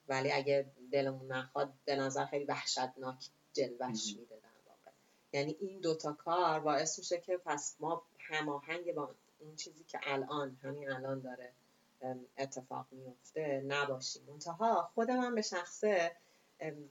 ولی 0.09 0.33
اگه 0.33 0.73
دلمون 0.93 1.33
نخواد 1.33 1.73
به 1.85 1.97
نظر 1.97 2.27
خیلی 2.27 2.45
وحشتناک 2.45 3.29
جلوش 3.53 4.17
میده 4.17 4.37
در 4.43 4.69
واقع. 4.69 4.91
یعنی 5.33 5.57
این 5.61 5.81
دوتا 5.81 6.13
کار 6.13 6.61
باعث 6.61 6.99
میشه 6.99 7.21
که 7.21 7.37
پس 7.37 7.77
ما 7.81 8.03
هماهنگ 8.19 8.95
با 8.95 9.15
اون 9.39 9.57
چیزی 9.57 9.85
که 9.85 9.99
الان 10.03 10.59
همین 10.63 10.91
الان 10.91 11.21
داره 11.21 11.53
اتفاق 12.39 12.87
میفته 12.91 13.63
نباشیم. 13.67 14.23
منتها 14.29 14.91
خودم 14.95 15.21
هم 15.21 15.35
به 15.35 15.43
شخصه 15.43 16.17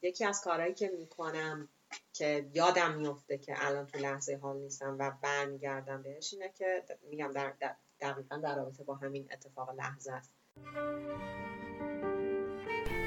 یکی 0.02 0.26
از 0.26 0.42
کارهایی 0.42 0.74
که 0.74 0.92
می‌کنم 1.00 1.70
که 2.14 2.50
یادم 2.54 2.96
میفته 2.98 3.38
که 3.38 3.54
الان 3.58 3.88
تو 3.88 3.98
لحظه 3.98 4.36
حال 4.36 4.58
نیستم 4.58 4.96
و 5.00 5.12
برمیگردم 5.22 6.02
بهش 6.02 6.34
اینه 6.34 6.50
که 6.50 6.84
میگم 7.10 7.32
در 7.32 7.76
دقیقا 8.02 8.38
در 8.38 8.56
رابطه 8.56 8.84
با 8.84 8.96
همین 8.96 9.30
اتفاق 9.32 9.70
لحظه 9.70 10.12
است. 10.12 10.32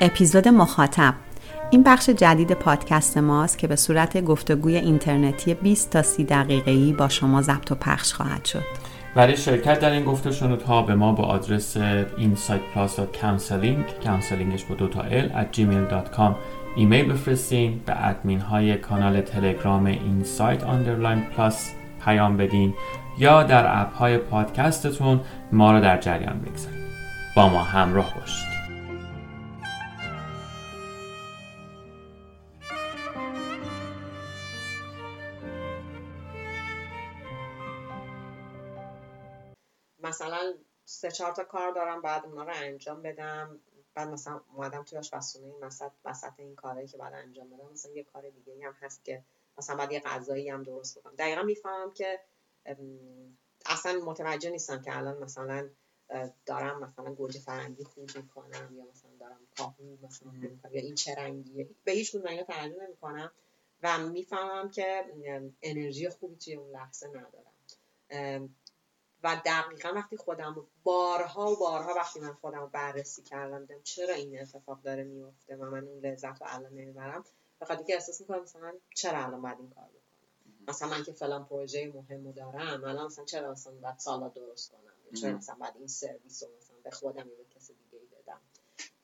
اپیزود 0.01 0.49
مخاطب. 0.49 1.15
این 1.71 1.83
بخش 1.83 2.11
جدید 2.11 2.53
پادکست 2.53 3.19
ماست 3.19 3.59
که 3.59 3.67
به 3.67 3.77
صورت 3.77 4.25
گفتگوی 4.25 4.77
اینترنتی 4.77 5.55
20 5.55 5.91
تا 5.91 6.03
30 6.03 6.25
دقیقه‌ای 6.25 6.93
با 6.93 7.09
شما 7.09 7.43
ضبط 7.43 7.73
و 7.73 7.75
پخش 7.75 8.13
خواهد 8.13 8.45
شد. 8.45 8.65
برای 9.15 9.37
شرکت 9.37 9.81
در 9.81 9.91
این 9.91 10.05
گفته 10.05 10.31
ها 10.67 10.83
به 10.83 10.95
ما 10.95 11.13
با 11.13 11.25
آدرس 11.25 11.77
insightplus.counseling 12.17 14.05
counselingش 14.07 14.65
با 14.69 14.75
دوتا 14.79 15.03
ال 15.03 15.29
at 15.29 15.57
gmail.com 15.57 16.33
ایمیل 16.77 17.13
بفرستین 17.13 17.81
به 17.87 18.09
ادمین 18.09 18.41
های 18.41 18.77
کانال 18.77 19.21
تلگرام 19.21 19.87
اینسایت 19.87 20.61
underline 20.63 21.39
plus 21.39 21.55
پیام 22.05 22.37
بدین 22.37 22.75
یا 23.19 23.43
در 23.43 23.81
اپ 23.81 23.95
های 23.95 24.19
پادکستتون 24.19 25.21
ما 25.53 25.73
را 25.73 25.81
در 25.81 25.99
جریان 25.99 26.41
بگذارید 26.41 26.85
با 27.37 27.49
ما 27.49 27.63
همراه 27.63 28.15
باشید. 28.21 28.54
سه 41.05 41.11
چهار 41.11 41.33
تا 41.33 41.45
کار 41.45 41.73
دارم 41.73 42.03
بعد 42.03 42.27
اونا 42.27 42.45
رو 42.45 42.53
انجام 42.55 43.03
بدم. 43.03 43.61
بعد 43.95 44.09
مثلا 44.09 44.41
اومدم 44.55 44.83
توی 44.83 44.99
آشپزخونه 44.99 45.47
این 45.47 45.65
وسط 45.65 45.91
وسط 46.05 46.33
این 46.37 46.55
کاری 46.55 46.87
که 46.87 46.99
بعد 46.99 47.15
انجام 47.15 47.51
بدم. 47.51 47.73
مثلا 47.73 47.93
یه 47.93 48.05
کار 48.05 48.31
دیگه 48.31 48.67
هم 48.67 48.73
هست 48.81 49.05
که 49.05 49.23
مثلا 49.59 49.77
بعد 49.77 49.93
یه 49.93 50.01
غذایی 50.01 50.49
هم 50.49 50.63
درست 50.63 50.99
بکنم. 50.99 51.15
دقیقا 51.17 51.43
می‌فهمم 51.43 51.93
که 51.93 52.21
اصلا 53.67 54.01
متوجه 54.05 54.51
نیستم 54.51 54.83
که 54.83 54.97
الان 54.97 55.19
مثلا 55.19 55.69
دارم 56.47 56.85
مثلا 56.85 57.15
گوجه 57.15 57.41
فرنگی 57.41 57.85
خوب 57.85 58.11
می‌کنم 58.17 58.77
یا 58.77 58.85
مثلا 58.85 59.11
دارم 59.21 59.41
کاهو 59.59 59.97
مثلا 60.03 60.33
یا 60.71 60.81
این 60.81 60.95
چه 60.95 61.15
رنگیه 61.15 61.69
به 61.85 61.93
هیچ 61.93 62.11
کدوم 62.11 62.27
اینا 62.27 62.43
توجه 62.43 62.77
نمی‌کنم 62.87 63.33
و 63.83 63.99
می‌فهمم 63.99 64.71
که 64.71 65.05
انرژی 65.63 66.09
خوبی 66.09 66.37
توی 66.37 66.55
اون 66.55 66.71
لحظه 66.71 67.09
ندارم. 67.09 67.55
و 69.25 69.41
دقیقا 69.45 69.93
وقتی 69.95 70.17
خودم 70.17 70.67
بارها 70.83 71.53
و 71.53 71.57
بارها 71.57 71.95
وقتی 71.95 72.21
من 72.21 72.33
خودم 72.33 72.71
بررسی 72.73 73.23
کردم 73.23 73.67
دیدم 73.67 73.83
چرا 73.83 74.15
این 74.15 74.41
اتفاق 74.41 74.83
داره 74.83 75.05
میفته 75.05 75.57
و 75.57 75.65
من 75.71 75.89
اون 75.89 76.07
لذت 76.07 76.43
رو 76.43 76.47
الان 76.51 76.73
نمی‌برم؟ 76.73 77.25
به 77.59 77.67
خاطر 77.67 77.83
که 77.83 77.95
احساس 77.95 78.21
می‌کنم 78.21 78.43
مثلا 78.43 78.73
چرا 78.95 79.25
الان 79.25 79.43
باید 79.43 79.59
این 79.59 79.71
کار 79.71 79.85
بکنم؟ 79.85 80.65
مثلا 80.69 80.89
من 80.89 81.05
که 81.05 81.13
فلان 81.13 81.45
پروژه 81.45 81.93
مهم 81.95 82.33
دارم 82.33 82.85
الان 82.85 83.07
مثلا 83.07 83.25
چرا 83.25 83.53
مثلا 83.53 83.73
باید 83.73 83.99
سالاد 83.99 84.33
درست 84.33 84.73
کنم؟ 84.73 85.21
چرا 85.21 85.37
مثلا 85.37 85.55
باید 85.55 85.75
این 85.77 85.87
سرویس 85.87 86.43
رو 86.43 86.49
مثلا 86.57 86.77
به 86.85 86.91
خودم 86.91 87.29
یا 87.29 87.37
به 87.37 87.45
کسی 87.45 87.75
دیگه 87.75 87.99
ای 87.99 88.07
بدم؟ 88.07 88.41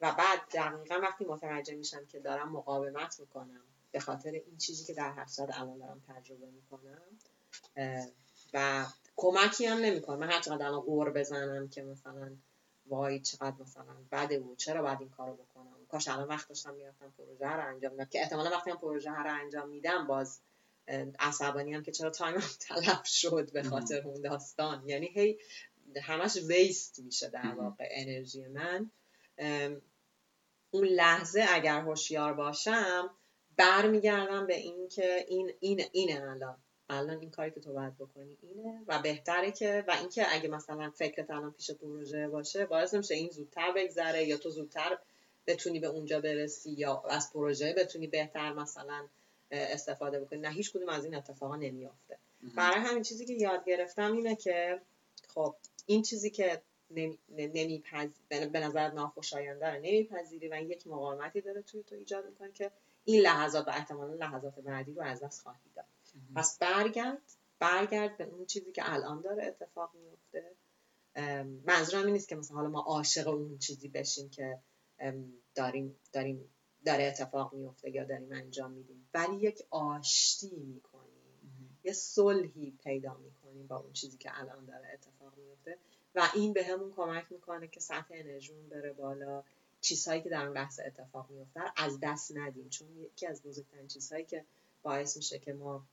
و 0.01 0.13
بعد 0.13 0.41
دقیقا 0.55 1.01
وقتی 1.03 1.25
متوجه 1.25 1.75
میشم 1.75 2.07
که 2.07 2.21
دارم 2.21 2.53
مقاومت 2.53 3.21
می‌کنم 3.21 3.65
به 3.93 4.01
خاطر 4.01 4.31
این 4.31 4.57
چیزی 4.59 4.85
که 4.85 4.95
در 4.95 5.13
هر 5.13 5.27
الان 5.39 5.79
دارم 5.79 6.03
تجربه 6.09 6.47
می‌کنم 6.47 7.03
و 8.55 8.87
کمکی 9.21 9.67
هم 9.67 9.79
نمی‌کنه. 9.79 10.17
من 10.17 10.31
هر 10.31 10.41
چقدر 10.41 10.67
الان 10.67 10.81
قور 10.81 11.11
بزنم 11.11 11.69
که 11.69 11.83
مثلا 11.83 12.37
وای 12.87 13.21
چقدر 13.21 13.57
مثلا 13.61 13.97
بده 14.13 14.39
بود 14.39 14.59
چرا 14.59 14.83
باید 14.83 15.01
این 15.01 15.11
کارو 15.11 15.35
بکنم. 15.35 15.87
کاش 15.89 16.09
الان 16.09 16.29
وقت 16.29 16.49
داشتم 16.49 16.75
می‌رفتم 16.75 17.15
پروژه 17.19 17.49
رو 17.49 17.67
انجام 17.69 17.93
میدم 17.93 18.05
که 18.05 18.21
احتمالا 18.21 18.51
وقتی 18.51 18.71
هم 18.71 18.77
پروژه 18.77 19.11
رو 19.11 19.41
انجام 19.41 19.69
میدم 19.69 20.07
باز 20.07 20.41
عصبانی 21.19 21.75
هم 21.75 21.83
که 21.83 21.93
چرا 21.93 22.11
تایم 22.11 22.41
تلف 22.61 23.07
شد 23.07 23.53
به 23.53 23.63
خاطر 23.63 24.03
اون 24.07 24.23
داستان. 24.23 24.89
یعنی 24.89 25.07
هی 25.07 25.39
همش 26.03 26.37
ویست 26.37 26.99
میشه 26.99 27.29
در 27.29 27.55
واقع 27.57 27.89
انرژی 27.91 28.49
من. 28.49 28.91
اون 30.71 30.85
لحظه 30.85 31.47
اگر 31.49 31.81
هوشیار 31.81 32.35
باشم 32.35 33.11
برمیگردم 33.57 34.47
به 34.47 34.57
این 34.57 34.89
که 34.89 35.25
این 35.29 35.53
این 35.61 35.83
اینه 35.93 36.23
الان. 36.23 36.57
الان 36.91 37.21
این 37.21 37.31
کاری 37.31 37.51
که 37.51 37.61
تو 37.61 37.73
باید 37.73 37.95
بکنی 37.99 38.37
اینه 38.43 38.83
و 38.89 38.99
بهتره 39.03 39.53
که 39.53 39.85
و 39.89 39.97
اینکه 40.01 40.35
اگه 40.35 40.49
مثلا 40.49 40.91
فکرت 40.91 41.31
الان 41.31 41.53
پیش 41.53 41.71
پروژه 41.71 42.29
باشه 42.29 42.67
باعث 42.67 42.95
نمیشه 42.95 43.15
این 43.15 43.31
زودتر 43.31 43.73
بگذره 43.73 44.25
یا 44.25 44.37
تو 44.37 44.51
زودتر 44.51 44.99
بتونی 45.47 45.81
به 45.81 45.87
اونجا 45.87 46.21
برسی 46.21 46.71
یا 46.71 47.03
از 47.09 47.33
پروژه 47.33 47.75
بتونی 47.79 48.07
بهتر 48.07 48.53
مثلا 48.53 49.07
استفاده 49.51 50.21
بکنی. 50.21 50.41
نه 50.41 50.51
هیچ 50.51 50.73
کدوم 50.73 50.89
از 50.89 51.05
این 51.05 51.15
اتفاقا 51.15 51.57
نمیافته. 51.57 52.19
برای 52.57 52.81
همین 52.81 53.03
چیزی 53.03 53.27
که 53.27 53.33
یاد 53.33 53.65
گرفتم 53.65 54.13
اینه 54.13 54.37
که 54.37 54.81
خب 55.29 55.55
این 55.87 56.03
چیزی 56.03 56.31
که 56.31 56.63
نمیپذیر 57.29 58.49
به 58.53 58.61
نظر 58.61 58.91
ناخوشاینده 58.91 59.67
رو 59.67 59.77
نمیپذیری 59.77 60.49
و 60.49 60.63
یک 60.63 60.87
مقاومتی 60.87 61.41
داره 61.41 61.63
توی 61.63 61.83
تو 61.83 61.95
ایجاد 61.95 62.27
می‌کنه 62.27 62.53
که 62.53 62.71
این 63.05 63.21
لحظات 63.21 63.69
و 63.69 63.71
احتمالا 63.71 64.15
لحظات 64.15 64.55
بعدی 64.55 64.95
رو 64.95 65.03
از 65.03 65.23
دست 65.23 65.43
خواهی 65.43 65.59
داد. 65.77 65.85
پس 66.37 66.59
برگرد 66.59 67.23
برگرد 67.59 68.17
به 68.17 68.25
اون 68.25 68.47
چیزی 68.47 68.73
که 68.73 68.83
الان 68.85 69.21
داره 69.21 69.47
اتفاق 69.47 69.91
میفته. 69.95 70.51
منظورم 71.65 72.05
این 72.05 72.13
نیست 72.13 72.29
که 72.29 72.37
مثلا 72.37 72.57
حالا 72.57 72.69
ما 72.69 72.81
عاشق 72.81 73.29
اون 73.29 73.59
چیزی 73.59 73.89
بشیم 73.89 74.31
که 74.31 74.59
داریم 75.55 75.97
داریم 76.13 76.51
داره 76.85 77.05
اتفاق 77.05 77.55
میفته 77.55 77.91
یا 77.91 78.05
داریم 78.05 78.33
انجام 78.33 78.71
میدیم. 78.71 79.09
ولی 79.15 79.37
یک 79.37 79.63
آشتی 79.71 80.57
می‌کنیم. 80.57 81.11
یه 81.85 81.93
صلحی 81.93 82.79
پیدا 82.85 83.15
می‌کنیم 83.15 83.67
با 83.67 83.77
اون 83.77 83.93
چیزی 83.93 84.19
که 84.19 84.39
الان 84.41 84.65
داره 84.65 84.89
اتفاق 84.93 85.33
میفته. 85.37 85.79
و 86.15 86.29
این 86.35 86.53
به 86.53 86.65
همون 86.65 86.93
کمک 86.93 87.33
می‌کنه 87.33 87.69
که 87.69 87.81
سطح 87.81 88.09
انرژیمون 88.11 88.69
بره 88.69 88.93
بالا. 88.93 89.45
چیزهایی 89.81 90.23
که 90.23 90.29
در 90.29 90.47
اون 90.47 90.57
لحظه 90.57 90.83
اتفاق 90.87 91.31
میفته 91.31 91.61
از 91.77 91.99
دست 92.03 92.37
ندیم. 92.37 92.69
چون 92.69 92.89
یکی 92.97 93.27
از 93.27 93.43
بزرگترین 93.43 93.89
چیزهایی 93.89 94.25
که 94.25 94.45
باعث 94.83 95.17
میشه 95.17 95.39
که 95.39 95.53
ما 95.53 95.85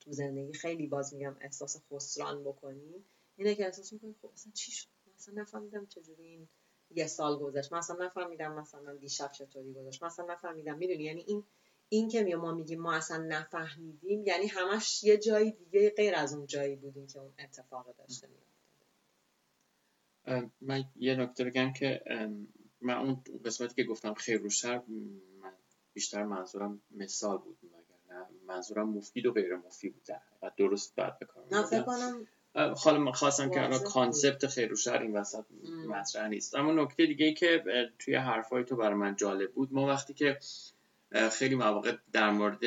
تو 0.00 0.12
زندگی 0.12 0.52
خیلی 0.52 0.86
باز 0.86 1.14
میگم 1.14 1.36
احساس 1.40 1.82
خسران 1.90 2.44
بکنیم 2.44 3.04
اینه 3.36 3.54
که 3.54 3.64
احساس 3.64 3.92
می‌کنیم 3.92 4.16
خب 4.22 4.30
اصلا 4.32 4.52
چی 4.52 4.72
شد؟ 4.72 4.88
مثلا 5.16 5.42
نفهمیدم 5.42 5.86
چجوری 5.86 6.24
این 6.24 6.48
یه 6.90 7.06
سال 7.06 7.38
گذشت. 7.38 7.72
مثلا 7.72 8.06
نفهمیدم 8.06 8.52
مثلا 8.52 8.96
دیشب 8.96 9.32
چطوری 9.32 9.72
گذشت. 9.72 10.02
مثلا 10.02 10.26
نفهمیدم. 10.26 10.78
می‌دونی؟ 10.78 11.04
یعنی 11.04 11.20
این 11.20 11.44
این 11.88 12.08
که 12.08 12.36
ما 12.36 12.52
میگیم 12.52 12.80
ما 12.80 12.94
اصلا 12.94 13.16
نفهمیدیم 13.16 14.24
یعنی 14.24 14.46
همش 14.46 15.04
یه 15.04 15.18
جایی 15.18 15.52
دیگه 15.52 15.90
غیر 15.90 16.14
از 16.14 16.34
اون 16.34 16.46
جایی 16.46 16.76
بودیم 16.76 17.06
که 17.06 17.18
اون 17.18 17.32
اتفاق 17.38 17.96
داشته 17.96 18.28
میافتاد. 18.28 18.50
من 20.60 20.84
یه 20.96 21.14
نکته 21.14 21.44
بگم 21.44 21.72
که 21.72 22.02
من 22.80 22.94
اون 22.94 23.22
قسمتی 23.44 23.74
که 23.74 23.84
گفتم 23.84 24.14
خیر 24.14 24.46
و 24.46 24.50
شر 24.50 24.82
من 25.40 25.52
بیشتر 25.92 26.24
منظورم 26.24 26.82
مثال 26.90 27.38
بود. 27.38 27.58
منظورم 28.46 28.88
مفید 28.88 29.26
و 29.26 29.32
غیر 29.32 29.56
مفید 29.56 29.94
بود 29.94 30.16
و 30.42 30.50
درست 30.56 30.96
بعد 30.96 31.16
فکر 31.20 31.26
کنم 31.26 32.26
حالا 32.76 32.98
من 32.98 33.12
خواستم 33.12 33.50
که 33.50 33.64
الان 33.64 33.78
کانسپت 33.78 34.46
خیر 34.46 34.72
و 34.72 34.76
شر 34.76 35.02
این 35.02 35.16
وسط 35.16 35.44
مطرح 35.88 36.28
نیست. 36.28 36.54
اما 36.54 36.72
نکته 36.72 37.06
دیگه 37.06 37.26
ای 37.26 37.34
که 37.34 37.64
توی 37.98 38.14
حرفای 38.14 38.64
تو 38.64 38.76
برای 38.76 38.94
من 38.94 39.16
جالب 39.16 39.52
بود 39.52 39.72
ما 39.72 39.86
وقتی 39.86 40.14
که 40.14 40.38
خیلی 41.32 41.54
مواقع 41.54 41.96
در 42.12 42.30
مورد 42.30 42.64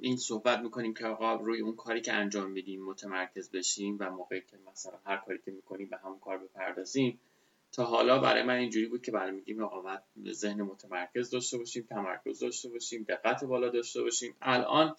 این 0.00 0.16
صحبت 0.16 0.58
می‌کنیم 0.58 0.94
که 0.94 1.06
آقا 1.06 1.34
روی 1.34 1.60
اون 1.60 1.76
کاری 1.76 2.00
که 2.00 2.12
انجام 2.12 2.50
میدیم 2.50 2.84
متمرکز 2.84 3.50
بشیم 3.50 3.96
و 4.00 4.10
موقعی 4.10 4.40
که 4.40 4.58
مثلا 4.72 4.98
هر 5.06 5.16
کاری 5.16 5.38
که 5.44 5.50
می‌کنیم 5.50 5.88
به 5.88 5.96
همون 5.96 6.18
کار 6.18 6.38
بپردازیم 6.38 7.20
تا 7.72 7.84
حالا 7.84 8.18
برای 8.18 8.42
من 8.42 8.54
اینجوری 8.54 8.86
بود 8.86 9.02
که 9.02 9.12
برای 9.12 9.30
میگیم 9.30 9.62
آقا 9.62 9.98
ذهن 10.30 10.62
متمرکز 10.62 11.30
داشته 11.30 11.58
باشیم 11.58 11.86
تمرکز 11.90 12.40
داشته 12.40 12.68
باشیم 12.68 13.02
دقت 13.08 13.44
بالا 13.44 13.68
داشته 13.68 14.02
باشیم. 14.02 14.36
الان 14.42 14.96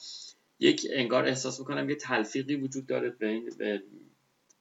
یک 0.60 0.88
انگار 0.92 1.26
احساس 1.26 1.60
می‌کنم 1.60 1.90
یه 1.90 1.96
تلفیقی 1.96 2.56
وجود 2.56 2.86
داره 2.86 3.10
بین 3.10 3.50
به 3.58 3.84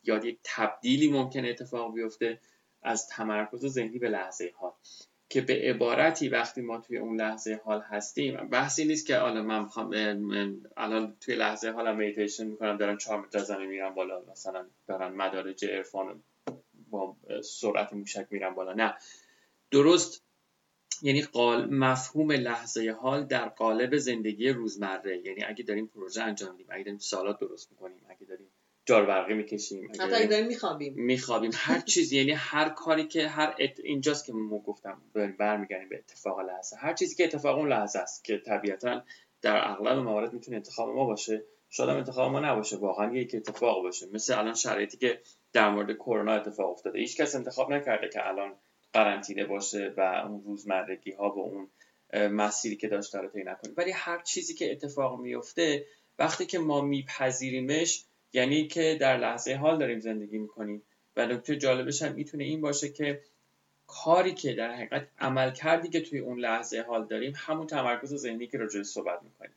یا 0.04 0.18
یک 0.18 0.38
تبدیلی 0.44 1.08
ممکن 1.12 1.44
اتفاق 1.44 1.94
بیفته 1.94 2.40
از 2.82 3.08
تمرکز 3.08 3.66
ذهنی 3.66 3.98
به 3.98 4.08
لحظه 4.08 4.52
حال 4.56 4.72
که 5.28 5.40
به 5.40 5.54
عبارتی 5.54 6.28
وقتی 6.28 6.61
ما 6.61 6.78
توی 6.78 6.98
اون 6.98 7.20
لحظه 7.20 7.61
حال 7.64 7.80
هستیم 7.80 8.37
بحثی 8.37 8.85
نیست 8.85 9.06
که 9.06 9.22
الان 9.22 9.46
من 9.46 9.62
می‌خوام 9.62 9.90
الان 10.76 11.16
توی 11.20 11.35
لحظه 11.35 11.70
حالم 11.70 11.96
میتیشن 11.96 12.46
می‌کنم 12.46 12.76
دارم 12.76 12.96
چهار 12.96 13.20
متر 13.20 13.38
زمین 13.38 13.68
میرم 13.68 13.94
بالا 13.94 14.22
مثلا 14.30 14.66
دارم 14.87 15.14
مدارج 15.14 15.64
عرفان 15.64 16.22
با 16.90 17.16
سرعت 17.44 17.92
موشک 17.92 18.26
میرم 18.31 18.55
بالا. 18.55 18.72
نه. 18.72 18.94
درست. 19.70 20.22
یعنی 21.03 21.22
قال 21.22 21.74
مفهوم 21.74 22.33
لحظه 22.33 22.96
حال 23.03 23.24
در 23.24 23.48
قالب 23.48 23.96
زندگی 23.96 24.48
روزمره. 24.48 25.18
یعنی 25.18 25.44
اگه 25.44 25.64
داریم 25.64 25.87
پروژه 25.87 26.22
انجام 26.22 26.50
میدیم 26.53 26.66
اگه 26.70 26.85
داریم 26.85 26.98
سالات 26.98 27.38
درست 27.40 27.70
می‌کنیم 27.70 28.00
اگه 28.09 28.26
داریم 28.26 28.46
جارورقی 28.87 29.35
می‌کشیم 29.35 29.90
اگه 30.00 30.26
داریم 30.26 30.46
میخوابیم. 30.46 30.94
میخوابیم. 30.96 31.50
هر 31.55 31.81
چیزی 31.81 32.16
یعنی 32.16 32.33
هر 32.33 32.68
کاری 32.68 33.07
که 33.07 33.29
هر 33.29 33.55
ات... 33.59 33.81
اینجاست 33.85 34.26
که 34.26 34.33
ما 34.33 34.59
گفتم 34.59 35.03
برمیگردیم 35.38 35.88
به 35.88 35.98
اتفاق 35.98 36.40
لحظه. 36.40 36.76
هر 36.76 36.94
چیزی 36.94 37.16
که 37.16 37.24
اتفاق 37.24 37.59
اون 37.59 37.68
لحظه 37.68 37.98
است 37.98 38.24
که 38.24 38.38
طبیعتا 38.38 39.03
در 39.42 39.70
اغلب 39.70 39.98
موارد 39.98 40.33
می‌تونه 40.33 40.57
انتخاب 40.57 40.94
ما 40.94 41.05
باشه. 41.05 41.44
شاید 41.70 41.90
انتخاب 41.90 42.33
ما 42.33 42.40
نباشه. 42.40 42.76
واقعا 42.76 43.14
یک 43.14 43.35
اتفاق 43.35 43.83
باشه. 43.83 44.07
مثل 44.12 44.38
الان 44.38 44.55
شرایطی 44.55 44.96
که 44.96 45.20
در 45.52 45.70
مورد 45.70 45.92
کرونا 45.92 46.32
اتفاق 46.32 46.70
افتاده. 46.70 46.98
هیچ 46.98 47.16
کس 47.16 47.34
انتخاب 47.34 47.72
نکرده 47.72 48.08
که 48.08 48.28
الان 48.28 48.52
قرنطینه 48.92 49.44
باشه 49.44 49.94
و 49.96 50.00
اون 50.00 50.42
روزمرگی 50.44 51.12
ها 51.12 51.30
و 51.30 51.38
اون 51.38 51.68
مسیری 52.28 52.76
که 52.76 52.88
داشت 52.88 53.14
رو 53.14 53.28
طی 53.28 53.42
نکنیم 53.42 53.74
ولی 53.76 53.90
هر 53.90 54.22
چیزی 54.22 54.54
که 54.54 54.72
اتفاق 54.72 55.20
میفته 55.20 55.86
وقتی 56.18 56.46
که 56.46 56.58
ما 56.58 56.80
میپذیریمش 56.80 58.04
یعنی 58.32 58.66
که 58.66 58.96
در 59.00 59.16
لحظه 59.16 59.54
حال 59.54 59.78
داریم 59.78 60.00
زندگی 60.00 60.38
می‌کنیم. 60.38 60.82
و 61.16 61.26
نکته 61.26 61.56
جالبش 61.56 62.02
هم 62.02 62.12
می‌تونه 62.12 62.44
این 62.44 62.60
باشه 62.60 62.88
که 62.88 63.20
کاری 63.86 64.34
که 64.34 64.54
در 64.54 64.72
حقیقت 64.72 65.08
عمل 65.18 65.50
کردی 65.50 65.88
که 65.88 66.00
توی 66.00 66.18
اون 66.18 66.38
لحظه 66.38 66.84
حال 66.88 67.06
داریم 67.06 67.32
همون 67.36 67.66
تمرکز 67.66 68.14
ذهنی 68.14 68.46
که 68.46 68.58
راجع 68.58 68.82
صحبت 68.82 69.22
می‌کنیم. 69.22 69.54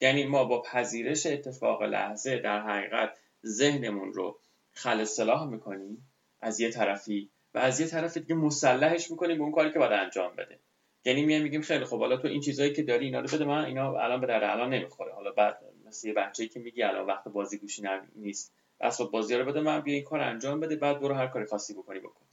یعنی 0.00 0.24
ما 0.24 0.44
با 0.44 0.62
پذیرش 0.62 1.26
اتفاق 1.26 1.82
لحظه 1.82 2.38
در 2.38 2.60
حقیقت 2.60 3.18
ذهنمون 3.46 4.12
رو 4.12 4.38
خل 4.76 5.04
صلاح 5.04 5.46
می‌کنیم 5.46 6.08
از 6.40 6.60
یه 6.60 6.70
طرفی 6.70 7.30
و 7.54 7.58
از 7.58 7.80
یه 7.80 7.86
طرف 7.86 8.16
دیگه 8.16 8.34
مسلحش 8.34 9.10
می‌کنیم 9.10 9.36
به 9.36 9.42
اون 9.42 9.52
کاری 9.52 9.72
که 9.72 9.78
باید 9.78 9.92
انجام 9.92 10.36
بده. 10.36 10.58
یعنی 11.04 11.24
میایم 11.24 11.42
میگیم 11.42 11.60
خیلی 11.60 11.84
خب 11.84 11.98
حالا 11.98 12.16
تو 12.16 12.28
این 12.28 12.40
چیزایی 12.40 12.72
که 12.72 12.82
داری 12.82 13.04
اینا 13.04 13.20
رو 13.20 13.26
بده 13.26 13.44
من 13.44 13.64
اینا 13.64 14.00
الان 14.00 14.20
به 14.20 14.26
در 14.26 14.44
الان 14.44 14.70
نمی‌خوره. 14.70 15.12
حالا 15.12 15.32
بعد 15.32 15.58
مثل 15.86 16.08
یه 16.08 16.14
بچه‌ای 16.14 16.48
که 16.48 16.60
میگی 16.60 16.82
الان 16.82 17.06
وقت 17.06 17.28
بازی 17.28 17.58
گوشی 17.58 17.82
نیست 18.16 18.52
اسباب 18.80 19.10
بازی 19.10 19.34
رو 19.34 19.44
بده 19.44 19.60
من 19.60 19.80
بیا 19.80 19.94
این 19.94 20.04
کار 20.04 20.20
انجام 20.20 20.60
بده 20.60 20.76
بعد 20.76 21.00
برو 21.00 21.14
هر 21.14 21.26
کاری 21.26 21.46
خاصی 21.46 21.74
بکنی 21.74 22.00
بکن. 22.00 22.26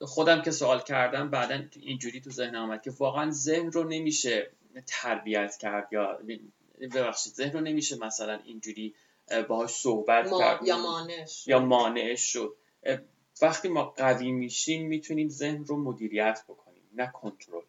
خودم 0.00 0.42
که 0.42 0.50
سوال 0.50 0.80
کردم 0.80 1.30
بعدا 1.30 1.62
اینجوری 1.76 2.20
تو 2.20 2.30
ذهن 2.30 2.56
آمد 2.56 2.82
که 2.82 2.92
واقعا 2.98 3.30
ذهن 3.30 3.72
رو 3.72 3.84
نمیشه 3.84 4.50
تربیت 4.86 5.56
کرد 5.56 5.88
یا 5.92 6.18
ببخشید 6.94 7.32
ذهن 7.32 7.52
رو 7.52 7.60
نمیشه 7.60 7.98
مثلا 7.98 8.40
اینجوری 8.44 8.94
باهاش 9.48 9.70
صحبت 9.70 10.28
ما... 10.30 10.38
کرد 10.38 10.60
یا 10.66 10.78
مانش 10.78 11.46
یا 11.46 11.60
مانعش 11.60 12.32
شد. 12.32 12.56
وقتی 13.42 13.68
ما 13.68 13.84
قوی 13.84 14.32
میشیم 14.32 14.86
می‌تونیم 14.86 15.28
ذهن 15.28 15.64
رو 15.64 15.76
مدیریت 15.76 16.44
بکنیم 16.48 16.82
نه 16.94 17.10
کنترل. 17.14 17.62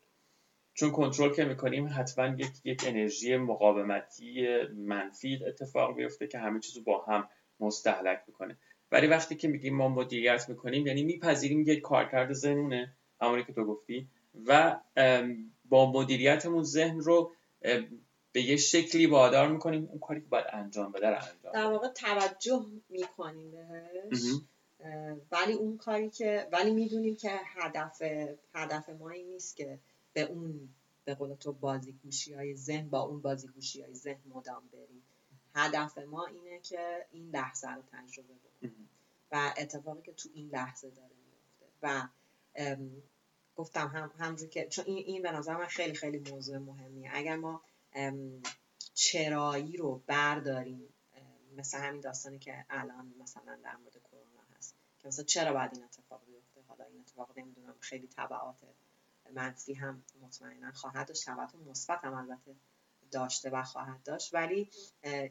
چون 0.73 0.91
کنترل 0.91 1.33
که 1.33 1.45
می‌کنیم 1.45 1.89
حتما 1.97 2.35
یک 2.37 2.51
یک 2.63 2.83
انرژی 2.87 3.37
مقاومتی 3.37 4.47
منفی 4.75 5.39
اتفاق 5.47 5.95
میفته 5.95 6.27
که 6.27 6.37
همه 6.39 6.59
چیز 6.59 6.77
رو 6.77 6.83
با 6.83 7.03
هم 7.03 7.29
مستحلک 7.59 8.23
می‌کنه. 8.27 8.57
ولی 8.91 9.07
وقتی 9.07 9.35
که 9.35 9.47
میگیم 9.47 9.75
ما 9.75 9.89
مدیریت 9.89 10.49
می‌کنیم 10.49 10.87
یعنی 10.87 11.03
میپذیریم 11.03 11.61
یک 11.61 11.81
کارکرد 11.81 12.33
ذهنونه 12.33 12.95
همونی 13.21 13.43
که 13.43 13.53
تو 13.53 13.65
گفتی 13.65 14.07
و 14.45 14.79
با 15.65 15.91
مدیریتمون 15.91 16.63
ذهن 16.63 16.99
رو 16.99 17.31
به 18.35 18.41
یه 18.41 18.57
شکلی 18.57 19.05
وادار 19.05 19.47
می‌کنیم 19.47 19.87
اون 19.89 19.99
کاری 19.99 20.21
که 20.21 20.27
باید 20.27 20.45
انجام 20.49 20.91
بده 20.91 21.09
رو 21.09 21.15
انجام 21.15 21.53
در 21.53 21.65
واقع 21.65 21.87
توجه 21.87 22.65
می‌کنیم 22.89 23.51
بهش. 23.51 24.21
ولی 25.31 25.53
اون 25.53 25.77
کاری 25.77 26.09
که 26.09 26.47
ولی 26.51 26.71
می‌دونیم 26.71 27.15
که 27.15 27.31
هدف 27.45 28.01
هدف 28.53 28.89
ما 28.89 29.09
این 29.09 29.27
نیست 29.27 29.55
که 29.55 29.79
به 30.13 30.21
اون 30.21 30.69
به 31.05 31.15
قول 31.15 31.35
تو 31.35 31.53
بازیگوشی 31.53 32.33
های 32.33 32.55
ذهن 32.55 32.89
با 32.89 33.01
اون 33.01 33.21
بازیگوشی 33.21 33.81
های 33.81 33.93
ذهن 33.93 34.21
مدام 34.29 34.63
بریم. 34.73 35.03
هدف 35.55 35.97
ما 35.97 36.25
اینه 36.25 36.59
که 36.59 37.05
این 37.11 37.29
لحظه 37.29 37.69
رو 37.69 37.81
تجربه 37.91 38.33
بکنیم. 38.33 38.89
و 39.31 39.53
اتفاقی 39.57 40.01
که 40.01 40.13
تو 40.13 40.29
این 40.33 40.49
لحظه 40.49 40.89
داره 40.89 41.15
میفته 41.25 41.65
و 41.83 42.07
گفتم 43.55 43.87
هم 43.87 44.11
همجور 44.19 44.49
که 44.49 44.67
چون 44.67 44.85
این, 44.85 44.97
این 44.97 45.21
به 45.21 45.31
نظر 45.31 45.57
من 45.57 45.65
خیلی 45.65 45.93
خیلی 45.93 46.31
موضوع 46.31 46.57
مهمیه. 46.57 47.09
اگر 47.13 47.35
ما 47.35 47.61
چرایی 48.93 49.77
رو 49.77 50.01
برداریم. 50.07 50.93
مثل 51.57 51.77
همین 51.77 52.01
داستانی 52.01 52.39
که 52.39 52.65
الان 52.69 53.13
مثلا 53.19 53.55
در 53.63 53.75
مورد 53.75 53.97
کرونا 54.11 54.41
هست. 54.57 54.75
که 54.99 55.07
مثلا 55.07 55.25
چرا 55.25 55.53
باید 55.53 55.71
این 55.73 55.83
اتفاق 55.83 56.21
بیفته؟ 56.25 56.61
حالا 56.67 56.85
این 56.85 56.99
اتفاق 56.99 57.39
نمی‌دونم 57.39 57.75
خیلی 57.79 58.09
تبعات 58.17 58.55
منفی 59.33 59.73
هم 59.73 60.03
مطمئنا 60.21 60.71
خواهد 60.71 61.07
داشت. 61.07 61.25
تبعات 61.25 61.55
مثبت 61.55 61.99
هم 62.03 62.13
البته 62.13 62.55
داشته 63.11 63.49
و 63.49 63.63
خواهد 63.63 64.03
داشت. 64.03 64.33
ولی 64.33 64.69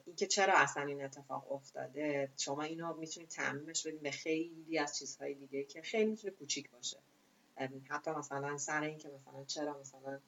اینکه 0.05 0.27
چرا 0.27 0.55
اصلا 0.57 0.83
این 0.83 1.05
اتفاق 1.05 1.53
افتاده 1.53 2.33
شما 2.37 2.63
اینو 2.63 2.95
می‌تونید 2.95 3.29
تعمیمش 3.29 3.87
بدید 3.87 4.03
به 4.03 4.11
خیلی 4.11 4.79
از 4.79 4.99
چیزهای 4.99 5.35
دیگه 5.35 5.65
که 5.65 5.83
خیلی 5.83 6.11
می‌تونه 6.11 6.33
کوچیک 6.33 6.71
باشه. 6.71 6.99
حتی 7.89 8.11
مثلا 8.11 8.57
سر 8.57 8.83
اینکه 8.83 9.09
مثلا 9.09 9.45
چرا 9.45 9.81
مثلا 9.81 10.21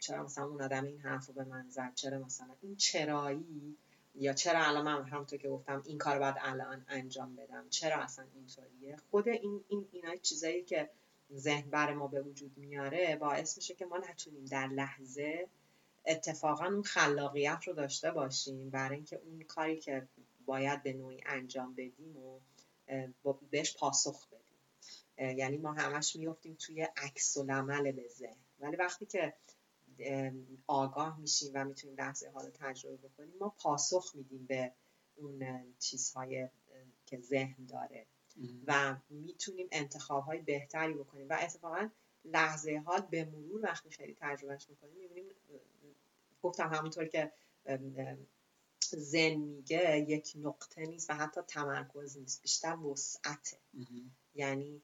چرا 0.00 0.22
مثلا 0.22 0.44
اون 0.44 0.62
آدم 0.62 0.84
این 0.84 1.00
حرف 1.00 1.26
رو 1.26 1.34
به 1.34 1.44
من 1.44 1.68
زد؟ 1.68 1.92
چرا 1.94 2.18
مثلا 2.18 2.54
این 2.62 2.76
چرایی؟ 2.76 3.76
یا 4.14 4.32
چرا 4.32 4.64
الان 4.64 4.84
من 4.84 5.04
همونطور 5.04 5.38
که 5.38 5.48
گفتم 5.48 5.82
این 5.86 5.98
کار 5.98 6.18
باید 6.18 6.34
الان 6.38 6.84
انجام 6.88 7.36
بدم؟ 7.36 7.68
چرا 7.70 7.96
اصلا 7.96 8.24
اینطوریه؟ 8.34 8.96
خود 9.10 9.28
این 9.28 9.64
این 9.68 9.88
اینا 9.92 10.16
چیزایی 10.16 10.62
که 10.62 10.90
ذهن 11.34 11.70
بر 11.70 11.94
ما 11.94 12.06
به 12.06 12.22
وجود 12.22 12.58
میاره 12.58 13.16
باعث 13.16 13.56
میشه 13.56 13.74
که 13.74 13.86
ما 13.86 13.98
نتونیم 13.98 14.44
در 14.44 14.66
لحظه 14.66 15.48
اتفاقا 16.06 16.64
اون 16.64 16.82
خلاقیت 16.82 17.62
رو 17.66 17.72
داشته 17.72 18.10
باشیم 18.10 18.70
برای 18.70 18.96
اینکه 18.96 19.16
اون 19.16 19.42
کاری 19.42 19.78
که 19.78 20.08
باید 20.46 20.82
به 20.82 20.92
نوعی 20.92 21.20
انجام 21.26 21.74
بدیم 21.74 22.16
و 22.16 22.40
بهش 23.50 23.76
پاسخ 23.76 24.26
بدیم. 24.28 25.38
یعنی 25.38 25.56
ما 25.56 25.72
همش 25.72 26.16
میفتیم 26.16 26.54
توی 26.54 26.82
عکس 26.82 27.36
العمل 27.36 27.92
به 27.92 28.08
ذهن. 28.08 28.36
ولی 28.60 28.76
وقتی 28.76 29.06
که 29.06 29.34
آگاه 30.66 31.20
میشیم 31.20 31.50
و 31.54 31.64
می‌تونیم 31.64 31.96
لحظه 31.96 32.30
حال 32.30 32.50
تجربه 32.50 32.96
بکنیم 32.96 33.34
ما 33.40 33.54
پاسخ 33.58 34.12
میدیم 34.14 34.46
به 34.46 34.72
اون 35.16 35.74
چیزهای 35.78 36.48
که 37.06 37.20
ذهن 37.20 37.66
داره. 37.66 38.06
و 38.66 38.96
می‌تونیم 39.10 39.68
انتخاب 39.72 40.24
های 40.24 40.38
بهتری 40.38 40.94
بکنیم 40.94 41.26
و 41.28 41.38
اتفاقا 41.40 41.88
لحظه 42.24 42.82
حال 42.86 43.00
به 43.00 43.24
مرور 43.24 43.60
وقتی 43.62 43.90
خیلی 43.90 44.16
تجربهش 44.20 44.70
می‌کنیم 44.70 44.96
می‌بینیم 44.96 45.34
گفتم 46.42 46.74
همونطور 46.74 47.06
که 47.06 47.32
زن 48.92 49.34
میگه 49.34 50.06
یک 50.08 50.32
نقطه 50.36 50.86
نیست 50.86 51.10
و 51.10 51.14
حتی 51.14 51.40
تمرکز 51.48 52.18
نیست 52.18 52.42
بیشتر 52.42 52.76
وسعته. 52.76 53.58
یعنی 54.34 54.82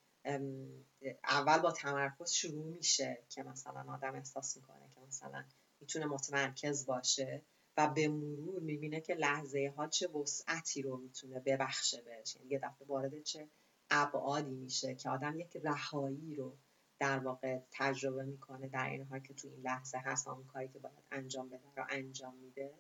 اول 1.25 1.59
با 1.59 1.73
تمرکز 1.73 2.31
شروع 2.31 2.65
میشه 2.65 3.25
که 3.29 3.43
مثلا 3.43 3.93
آدم 3.93 4.15
احساس 4.15 4.57
می‌کنه 4.57 4.89
که 4.95 5.01
مثلا 5.01 5.45
می‌تونه 5.81 6.07
متمرکز 6.07 6.87
باشه 6.87 7.43
و 7.77 7.89
به 7.89 8.09
مرور 8.09 8.61
می‌بینه 8.61 9.01
که 9.01 9.15
لحظه 9.15 9.75
ها 9.77 9.87
چه 9.87 10.09
وسعتی 10.09 10.83
رو 10.83 10.97
می‌تونه 10.97 11.41
ببخشه 11.41 12.03
بهش. 12.03 12.37
یعنی 12.37 12.49
یه 12.49 12.59
دفعه 12.59 12.87
وارد 12.89 13.23
چه 13.23 13.49
ابعادی 13.91 14.55
میشه 14.55 14.95
که 14.95 15.11
آدم 15.11 15.41
یک 15.41 15.57
رهایی 15.57 16.35
رو 16.35 16.57
در 16.99 17.19
واقع 17.19 17.61
تجربه 17.71 18.25
می‌کنه 18.25 18.69
در 18.69 18.91
این 18.91 19.03
حال 19.03 19.21
که 19.21 19.35
تو 19.35 19.49
این 19.49 19.61
لحظه 19.61 19.99
هست 19.99 20.29
اون 20.29 20.47
کاری 20.47 20.69
که 20.69 20.79
باید 20.79 20.95
انجام 21.11 21.49
بده 21.49 21.71
رو 21.77 21.87
انجام 21.89 22.35
میده. 22.35 22.75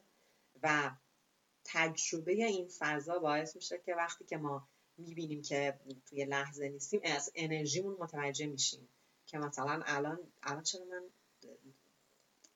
و 0.62 0.90
تجربه 1.64 2.32
این 2.32 2.68
فضا 2.78 3.18
باعث 3.18 3.56
میشه 3.56 3.78
که 3.78 3.94
وقتی 3.94 4.24
که 4.24 4.36
ما 4.36 4.68
می‌بینیم 4.98 5.42
که 5.42 5.78
توی 6.06 6.24
لحظه 6.24 6.68
نیستیم 6.68 7.00
از 7.04 7.32
انرژیمون 7.34 7.96
متوجه 7.98 8.46
میشیم 8.46 8.88
که 9.26 9.38
مثلا 9.38 9.82
الان 9.86 10.18
الان 10.42 10.62
چرا 10.62 10.84
من 10.84 11.02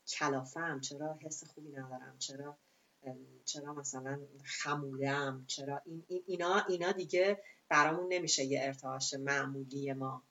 کلافم 0.09 0.81
چرا 0.81 1.19
حس 1.23 1.45
خوبی 1.45 1.73
ندارم 1.73 2.19
چرا 2.19 2.59
چرا 3.45 3.75
مثلا 3.75 4.21
خمولم 4.45 5.45
چرا 5.47 5.83
این 5.85 6.05
اینا 6.27 6.65
اینا 6.69 6.93
دیگه 6.93 7.43
برامون 7.69 8.13
نمیشه 8.13 8.45
یه 8.45 8.61
ارتعاش 8.63 9.15
معمولی 9.15 9.93
ما. 9.93 10.23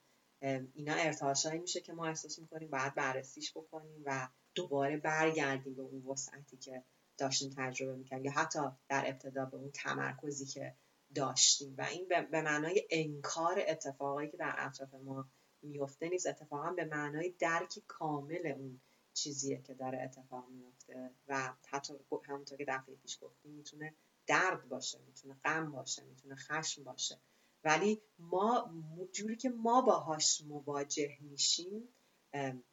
اینا 0.74 0.93
ارتعاشایی 0.93 1.60
میشه 1.60 1.82
که 1.82 1.93
ما 1.93 2.08
احساس 2.08 2.39
می‌کنیم 2.39 2.69
باید 2.69 2.95
بررسیش 2.95 3.52
بکنیم 3.52 4.02
و 4.06 4.28
دوباره 4.56 4.98
برگردیم 4.98 5.74
به 5.74 5.82
اون 5.82 6.06
وسعتی 6.06 6.58
که 6.58 6.84
داشتیم 7.17 7.54
تجربه 7.58 7.95
می‌کنیم 7.95 8.26
یا 8.26 8.32
حتی 8.32 8.60
در 8.88 9.04
ابتدا 9.08 9.45
به 9.45 9.58
اون 9.58 9.72
تمرکزی 9.72 10.45
که 10.45 10.76
داشتیم 11.15 11.76
و 11.78 11.82
این 11.82 12.08
به 12.32 12.41
معنای 12.41 12.88
انکار 12.89 13.63
اتفاقایی 13.67 14.30
که 14.30 14.38
در 14.38 14.56
اطراف 14.58 14.93
ما 14.93 15.30
میفته 15.62 16.10
نیست. 16.10 16.28
اتفاقا 16.28 16.72
به 16.72 16.86
معنای 16.86 17.30
درک 17.39 17.80
کامل 17.88 18.48
اون 18.48 18.82
چیزیه 19.13 19.62
که 19.62 19.74
داره 19.74 20.02
اتفاق 20.02 20.48
میفته 20.50 21.12
و 21.28 21.54
حتی 21.67 21.93
همونطور 22.26 22.58
که 22.58 22.65
دفعه 22.67 22.95
پیش 22.95 23.19
گفتیم 23.22 23.52
می‌تونه 23.52 23.95
درد 24.28 24.69
باشه 24.69 25.00
می‌تونه 25.08 25.38
غم 25.45 25.72
باشه 25.72 26.04
می‌تونه 26.04 26.36
خشم 26.36 26.84
باشه. 26.84 27.19
ولی 27.63 28.02
ما 28.19 28.74
جوری 29.13 29.36
که 29.36 29.50
ما 29.50 29.82
باهاش 29.82 30.41
مواجه 30.41 31.17
میشیم 31.22 31.89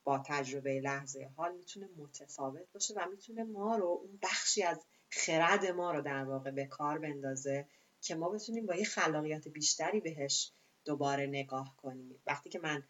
با 0.05 0.19
تجربه 0.27 0.81
لحظه 0.81 1.31
حال 1.37 1.57
می‌تونه 1.57 1.89
متفاوت 1.97 2.73
باشه 2.73 2.95
و 2.95 3.07
می‌تونه 3.11 3.45
ما 3.45 3.77
رو 3.77 3.87
اون 3.87 4.19
بخشی 4.23 4.63
از 4.63 4.87
خرد 5.11 5.67
ما 5.67 5.93
رو 5.93 6.03
در 6.03 6.25
واقع 6.25 6.51
به 6.51 6.67
کار 6.67 6.99
بندازه 6.99 7.69
که 8.07 8.15
ما 8.15 8.29
بتونیم 8.29 8.67
با 8.67 8.75
یه 8.75 8.85
خلاقیت 8.85 9.49
بیشتری 9.49 10.01
بهش 10.01 10.53
دوباره 10.85 11.27
نگاه 11.27 11.77
کنیم. 11.77 12.23
وقتی 12.27 12.51
که 12.51 12.59
من 12.59 12.83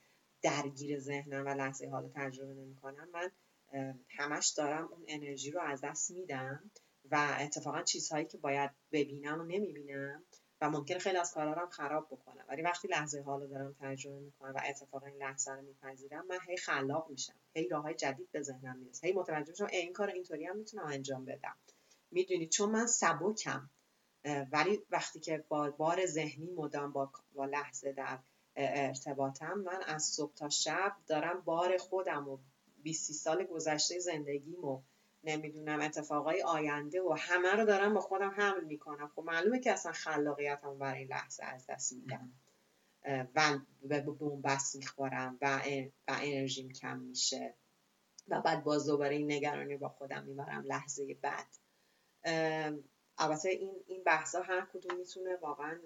درگیر 0.43 0.99
ذهنم 0.99 1.47
و 1.47 1.49
لحظه 1.49 1.89
حال 1.89 2.11
تجربه 2.15 2.55
نمی 2.55 2.77
کنم 2.77 3.09
من 3.13 3.33
همش 4.09 4.49
دارم 4.49 4.89
اون 4.93 5.05
انرژی 5.09 5.51
رو 5.51 5.61
از 5.61 5.81
دست 5.81 6.11
میدم 6.11 6.71
و 7.11 7.37
اتفاقا 7.41 7.83
چیزهایی 7.83 8.27
که 8.27 8.39
باید 8.39 8.71
ببینم 8.93 9.41
و 9.41 9.45
نمی‌بینم 9.45 10.25
و 10.61 10.71
ممکن 10.71 10.99
خیلی 10.99 11.19
از 11.19 11.33
کارا 11.33 11.53
رو 11.53 11.67
خراب 11.67 12.07
بکنم. 12.11 12.45
ولی 12.49 12.63
وقتی 12.63 12.89
لحظه 12.89 13.23
حال 13.23 13.41
رو 13.41 13.47
دارم 13.47 13.77
تجربه 13.81 14.19
می‌کنم 14.19 14.55
و 14.55 14.61
اتفاقا 14.69 15.07
این 15.07 15.17
لحظه 15.17 15.53
رو 15.53 15.63
میپذیرم 15.63 16.27
من 16.27 16.39
هی 16.49 16.57
خلاق 16.57 17.11
میشم. 17.11 17.35
هی 17.55 17.69
راه 17.69 17.83
های 17.83 17.95
جدید 17.95 18.33
به 18.33 18.43
ذهنم 18.43 18.79
می‌رسه. 18.79 19.07
هی 19.07 19.13
متوجه 19.13 19.51
میشم 19.51 19.67
این 19.67 19.93
کار 19.93 20.11
اینطوری 20.11 20.47
هم 20.47 20.57
می‌تونم 20.57 20.87
انجام 20.87 21.25
بدم. 21.25 21.57
می‌دونید 22.11 22.51
چون 22.51 22.71
من 22.71 22.87
سبکم. 22.87 23.71
ولی 24.53 24.83
وقتی 24.91 25.21
که 25.21 25.45
با 25.49 25.71
بار 25.71 26.07
ذهنی 26.07 26.51
مدام 26.51 26.93
با, 26.93 27.13
با 27.35 27.45
لحظه 27.45 27.93
در 27.93 28.19
ارتباطم 28.57 29.59
من 29.59 29.83
از 29.87 30.03
صبح 30.03 30.35
تا 30.35 30.49
شب 30.49 30.97
دارم 31.07 31.41
بار 31.41 31.77
خودم 31.77 32.29
و 32.29 32.39
20 32.83 33.13
سال 33.13 33.45
گذشته 33.45 33.99
زندگیم 33.99 34.65
و 34.65 34.83
نمی‌دونم 35.25 35.81
اتفاقای 35.81 36.43
آینده 36.43 37.03
و 37.03 37.17
همه 37.19 37.53
رو 37.53 37.65
دارم 37.65 37.95
با 37.95 38.01
خودم 38.01 38.31
حمل 38.31 38.65
می‌کنم. 38.65 39.11
خب 39.15 39.23
معلومه 39.23 39.61
که 39.61 39.73
اصلا 39.73 39.93
خلاقیتم 39.93 40.79
برای 40.79 40.99
این 40.99 41.09
لحظه 41.09 41.45
از 41.45 41.67
دست 41.69 41.93
میدم. 41.93 42.33
و 43.35 43.59
به 43.83 44.01
بومبست 44.01 44.77
می‌خورم 44.77 45.39
و, 45.43 45.61
و 46.09 46.17
انرژیم 46.23 46.73
کم 46.73 46.99
میشه. 46.99 47.55
و 48.29 48.41
بعد 48.41 48.65
باز 48.65 48.87
دوباره 48.87 49.15
این 49.15 49.33
نگرانی 49.33 49.77
با 49.77 49.89
خودم 49.89 50.25
می‌برم 50.25 50.65
لحظه 50.67 51.17
بعد. 51.23 51.47
البته 53.19 53.49
این 53.49 53.75
این 53.87 54.03
بحثا 54.05 54.43
هر 54.43 54.67
کدوم 54.75 54.99
می‌تونه 54.99 55.37
واقعا 55.37 55.79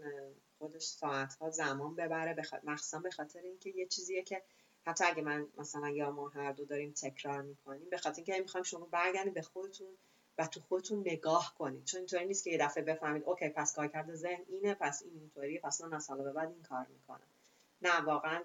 خودش 0.59 0.83
ساعت 0.83 1.35
ها 1.35 1.51
زمان 1.51 1.95
ببره 1.95 2.35
بخ... 2.35 2.55
مخصوصا 2.65 2.99
به 2.99 3.11
خاطر 3.11 3.41
اینکه 3.41 3.71
یه 3.71 3.87
چیزیه 3.87 4.23
که 4.23 4.43
حتی 4.87 5.05
اگه 5.05 5.23
من 5.23 5.47
مثلا 5.59 5.89
یا 5.89 6.11
ما 6.11 6.29
هر 6.29 6.53
دو 6.53 6.65
داریم 6.65 6.93
تکرار 6.93 7.43
می‌کنیم 7.43 7.91
به 7.91 7.99
خاطر 7.99 8.17
اینکه 8.17 8.41
می‌خوایم 8.43 8.65
شما 8.65 8.87
برگردید 8.87 9.35
به 9.35 9.43
خودتون 9.43 9.89
و 10.39 10.47
تو 10.47 10.61
خودتون 10.61 11.01
نگاه 11.01 11.55
کنید. 11.59 11.85
چون 11.85 11.99
اینطوری 11.99 12.27
نیست 12.27 12.45
که 12.45 12.51
یه 12.51 12.59
دفعه 12.59 12.83
بفهمید 12.83 13.25
اوکی 13.25 13.49
پس 13.49 13.75
کار 13.75 13.89
کرده 13.89 14.15
ذهن 14.15 14.43
اینه 14.49 14.75
پس 14.75 15.03
این 15.03 15.19
اینطوریه 15.19 15.61
پس 15.61 15.81
من 15.81 15.93
از 15.93 16.11
به 16.11 16.33
بعد 16.33 16.49
این 16.49 16.63
کار 16.63 16.87
می‌کنم 16.87 17.27
نه 17.83 18.01
واقعا 18.01 18.45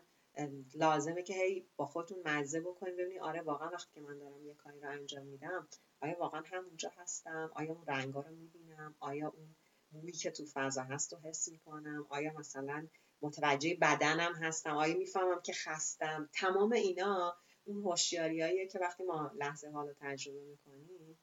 لازمه 0.76 1.24
که 1.24 1.34
هی 1.34 1.68
با 1.76 1.86
خودتون 1.86 2.18
مزه 2.26 2.62
بکنید. 2.62 2.96
ببینید 2.96 3.22
آره 3.22 3.42
واقعا 3.42 3.70
وقتی 3.70 3.94
که 3.94 4.02
من 4.02 4.20
دارم 4.20 4.46
یه 4.46 4.54
کاری 4.54 4.80
رو 4.80 4.90
انجام 4.90 5.26
میدم 5.26 5.68
آیا 6.02 6.16
واقعا 6.20 6.44
همونجا 6.46 6.92
هستم؟ 6.98 7.52
آیا 7.56 7.74
اون 7.74 7.86
رنگا 7.88 8.22
رو 8.22 8.36
می‌بینم؟ 8.36 8.96
آیا 9.00 9.28
اون 9.28 9.56
بویی 9.92 10.12
که 10.12 10.32
تو 10.32 10.46
فضا 10.54 10.84
هست 10.84 11.14
رو 11.14 11.20
حس 11.20 11.50
می‌کنم؟ 11.50 12.06
آیا 12.10 12.34
مثلا 12.34 12.88
متوجه 13.22 13.78
بدنم 13.82 14.34
هستم؟ 14.34 14.76
آیا 14.76 14.98
می‌فهمم 14.98 15.42
که 15.42 15.54
خستم؟ 15.54 16.30
تمام 16.34 16.72
اینا 16.72 17.36
اون 17.66 17.84
هوشیاریاییه 17.84 18.68
که 18.68 18.80
وقتی 18.80 19.04
ما 19.04 19.32
لحظه 19.36 19.70
حال 19.70 19.94
تجربه 20.00 20.42
می‌کنیم 20.42 21.18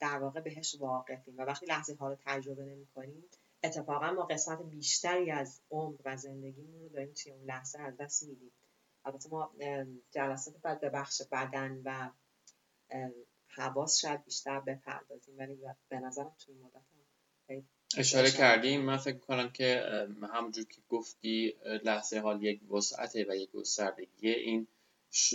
در 0.00 0.18
واقع 0.18 0.40
بهش 0.40 0.76
واقفیم. 0.80 1.38
و 1.38 1.42
وقتی 1.42 1.66
لحظه 1.66 1.94
حال 1.94 2.16
تجربه 2.24 2.64
نمی‌کنیم 2.64 3.24
اتفاقا 3.62 4.12
ما 4.12 4.22
قسمت 4.22 4.62
بیشتری 4.62 5.30
از 5.30 5.60
عمر 5.70 5.96
و 6.04 6.16
زندگیمون 6.16 6.80
رو 6.80 6.88
داریم 6.88 7.12
توی 7.12 7.32
اون 7.32 7.44
لحظه 7.44 7.78
از 7.78 7.96
دست 7.96 8.22
میدیم. 8.22 8.52
البته 9.04 9.28
ما 9.28 9.52
جلسات 10.10 10.54
بعد 10.62 10.80
به 10.80 10.90
بخش 10.90 11.22
بدن 11.32 11.82
و 11.84 12.10
حواس 13.48 14.00
شاید 14.00 14.24
بیشتر 14.24 14.60
بپردازیم 14.60 15.38
ولی 15.38 15.58
به 15.88 16.00
نظرم 16.00 16.36
توی 16.44 16.54
مدت 16.54 16.82
اشاره 17.96 18.30
کردیم. 18.30 18.80
من 18.80 18.96
فکر 18.96 19.18
کنم 19.18 19.50
که 19.50 19.82
همونجور 20.32 20.64
که 20.64 20.80
گفتی 20.88 21.54
لحظه 21.84 22.18
حال 22.18 22.42
یک 22.42 22.72
وسعته 22.72 23.26
و 23.28 23.36
یک 23.36 23.50
گستردگی 23.50 24.28
این 24.28 24.66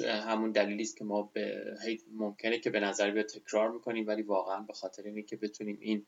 همون 0.06 0.52
دلیلی 0.52 0.84
است 0.84 0.98
که 0.98 1.04
ما 1.04 1.22
به 1.24 1.76
ممکنه 2.12 2.60
که 2.60 2.70
به 2.70 2.80
نظر 2.80 3.12
بیاد 3.12 3.26
تکرار 3.26 3.72
می‌کنیم 3.72 4.08
ولی 4.08 4.22
واقعا 4.22 4.62
به 4.62 4.74
خاطر 4.74 5.04
اینه 5.04 5.22
که 5.22 5.36
بتونیم 5.36 5.78
این 5.82 6.06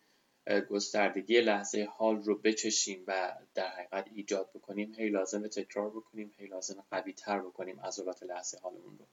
گستردگی 0.70 1.42
لحظه 1.42 1.88
حال 1.98 2.22
رو 2.24 2.38
بچشیم 2.38 3.04
و 3.08 3.34
در 3.56 3.68
حقیقت 3.68 4.06
ایجاد 4.14 4.50
بکنیم 4.56 4.94
هی 4.98 5.10
لازم 5.10 5.48
تکرار 5.48 5.90
بکنیم 5.90 6.32
هی 6.38 6.48
لازم 6.48 6.84
قوی 6.92 7.14
تر 7.14 7.40
بکنیم 7.40 7.80
عضلات 7.80 8.24
لحظه 8.24 8.58
حالمون 8.64 9.00
رو. 9.00 9.06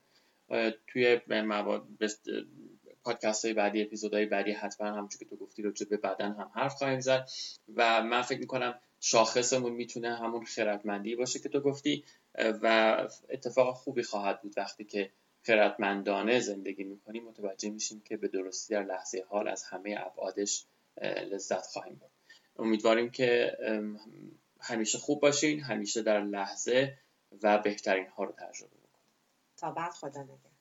توی 0.87 1.21
پادکست 3.05 3.45
های 3.45 3.55
بعدی 3.55 3.83
اپیزودهای 3.83 4.27
بعدی 4.27 4.53
حتما 4.53 4.87
همونجور 4.87 5.19
که 5.19 5.25
تو 5.25 5.37
گفتی 5.37 5.63
رو 5.63 5.73
به 5.91 5.97
بدن 5.97 6.33
هم 6.33 6.51
حرف 6.55 6.75
خواهیم 6.75 7.01
زد 7.01 7.29
و 7.77 8.03
من 8.03 8.23
فکر 8.23 8.41
می‌کنم 8.41 8.81
شاخصمون 9.01 9.73
می‌تونه 9.73 10.17
همون 10.17 10.45
خردمندی 10.45 11.17
باشه 11.17 11.39
که 11.39 11.49
تو 11.49 11.61
گفتی 11.61 12.05
و 12.35 12.97
اتفاق 13.31 13.75
خوبی 13.75 14.03
خواهد 14.03 14.43
بود 14.43 14.55
وقتی 14.57 14.85
که 14.85 15.11
خردمندانه 15.43 16.41
زندگی 16.41 16.85
می‌کنیم 16.85 17.25
متوجه 17.25 17.71
میشیم 17.71 18.01
که 18.01 18.17
به 18.17 18.29
درستی 18.29 18.75
در 18.75 18.85
لحظه 18.85 19.25
حال 19.29 19.49
از 19.49 19.65
همه 19.65 19.97
ابعادش 19.99 20.65
لذت 21.03 21.67
خواهیم 21.67 21.95
برد. 21.95 22.11
امیدواریم 22.57 23.11
که 23.11 23.57
همیشه 24.61 24.99
خوب 24.99 25.21
باشین 25.21 25.61
همیشه 25.61 26.03
در 26.03 26.21
لحظه 26.21 26.99
و 27.43 27.59
بهترین 27.59 28.07
ها 28.07 28.25
رو 28.25 28.33
تجربه 28.33 28.77
بکنید 28.77 29.15
تا 29.57 29.71
بعد 29.71 29.93
خدا 29.93 30.23
نگهدار. 30.23 30.54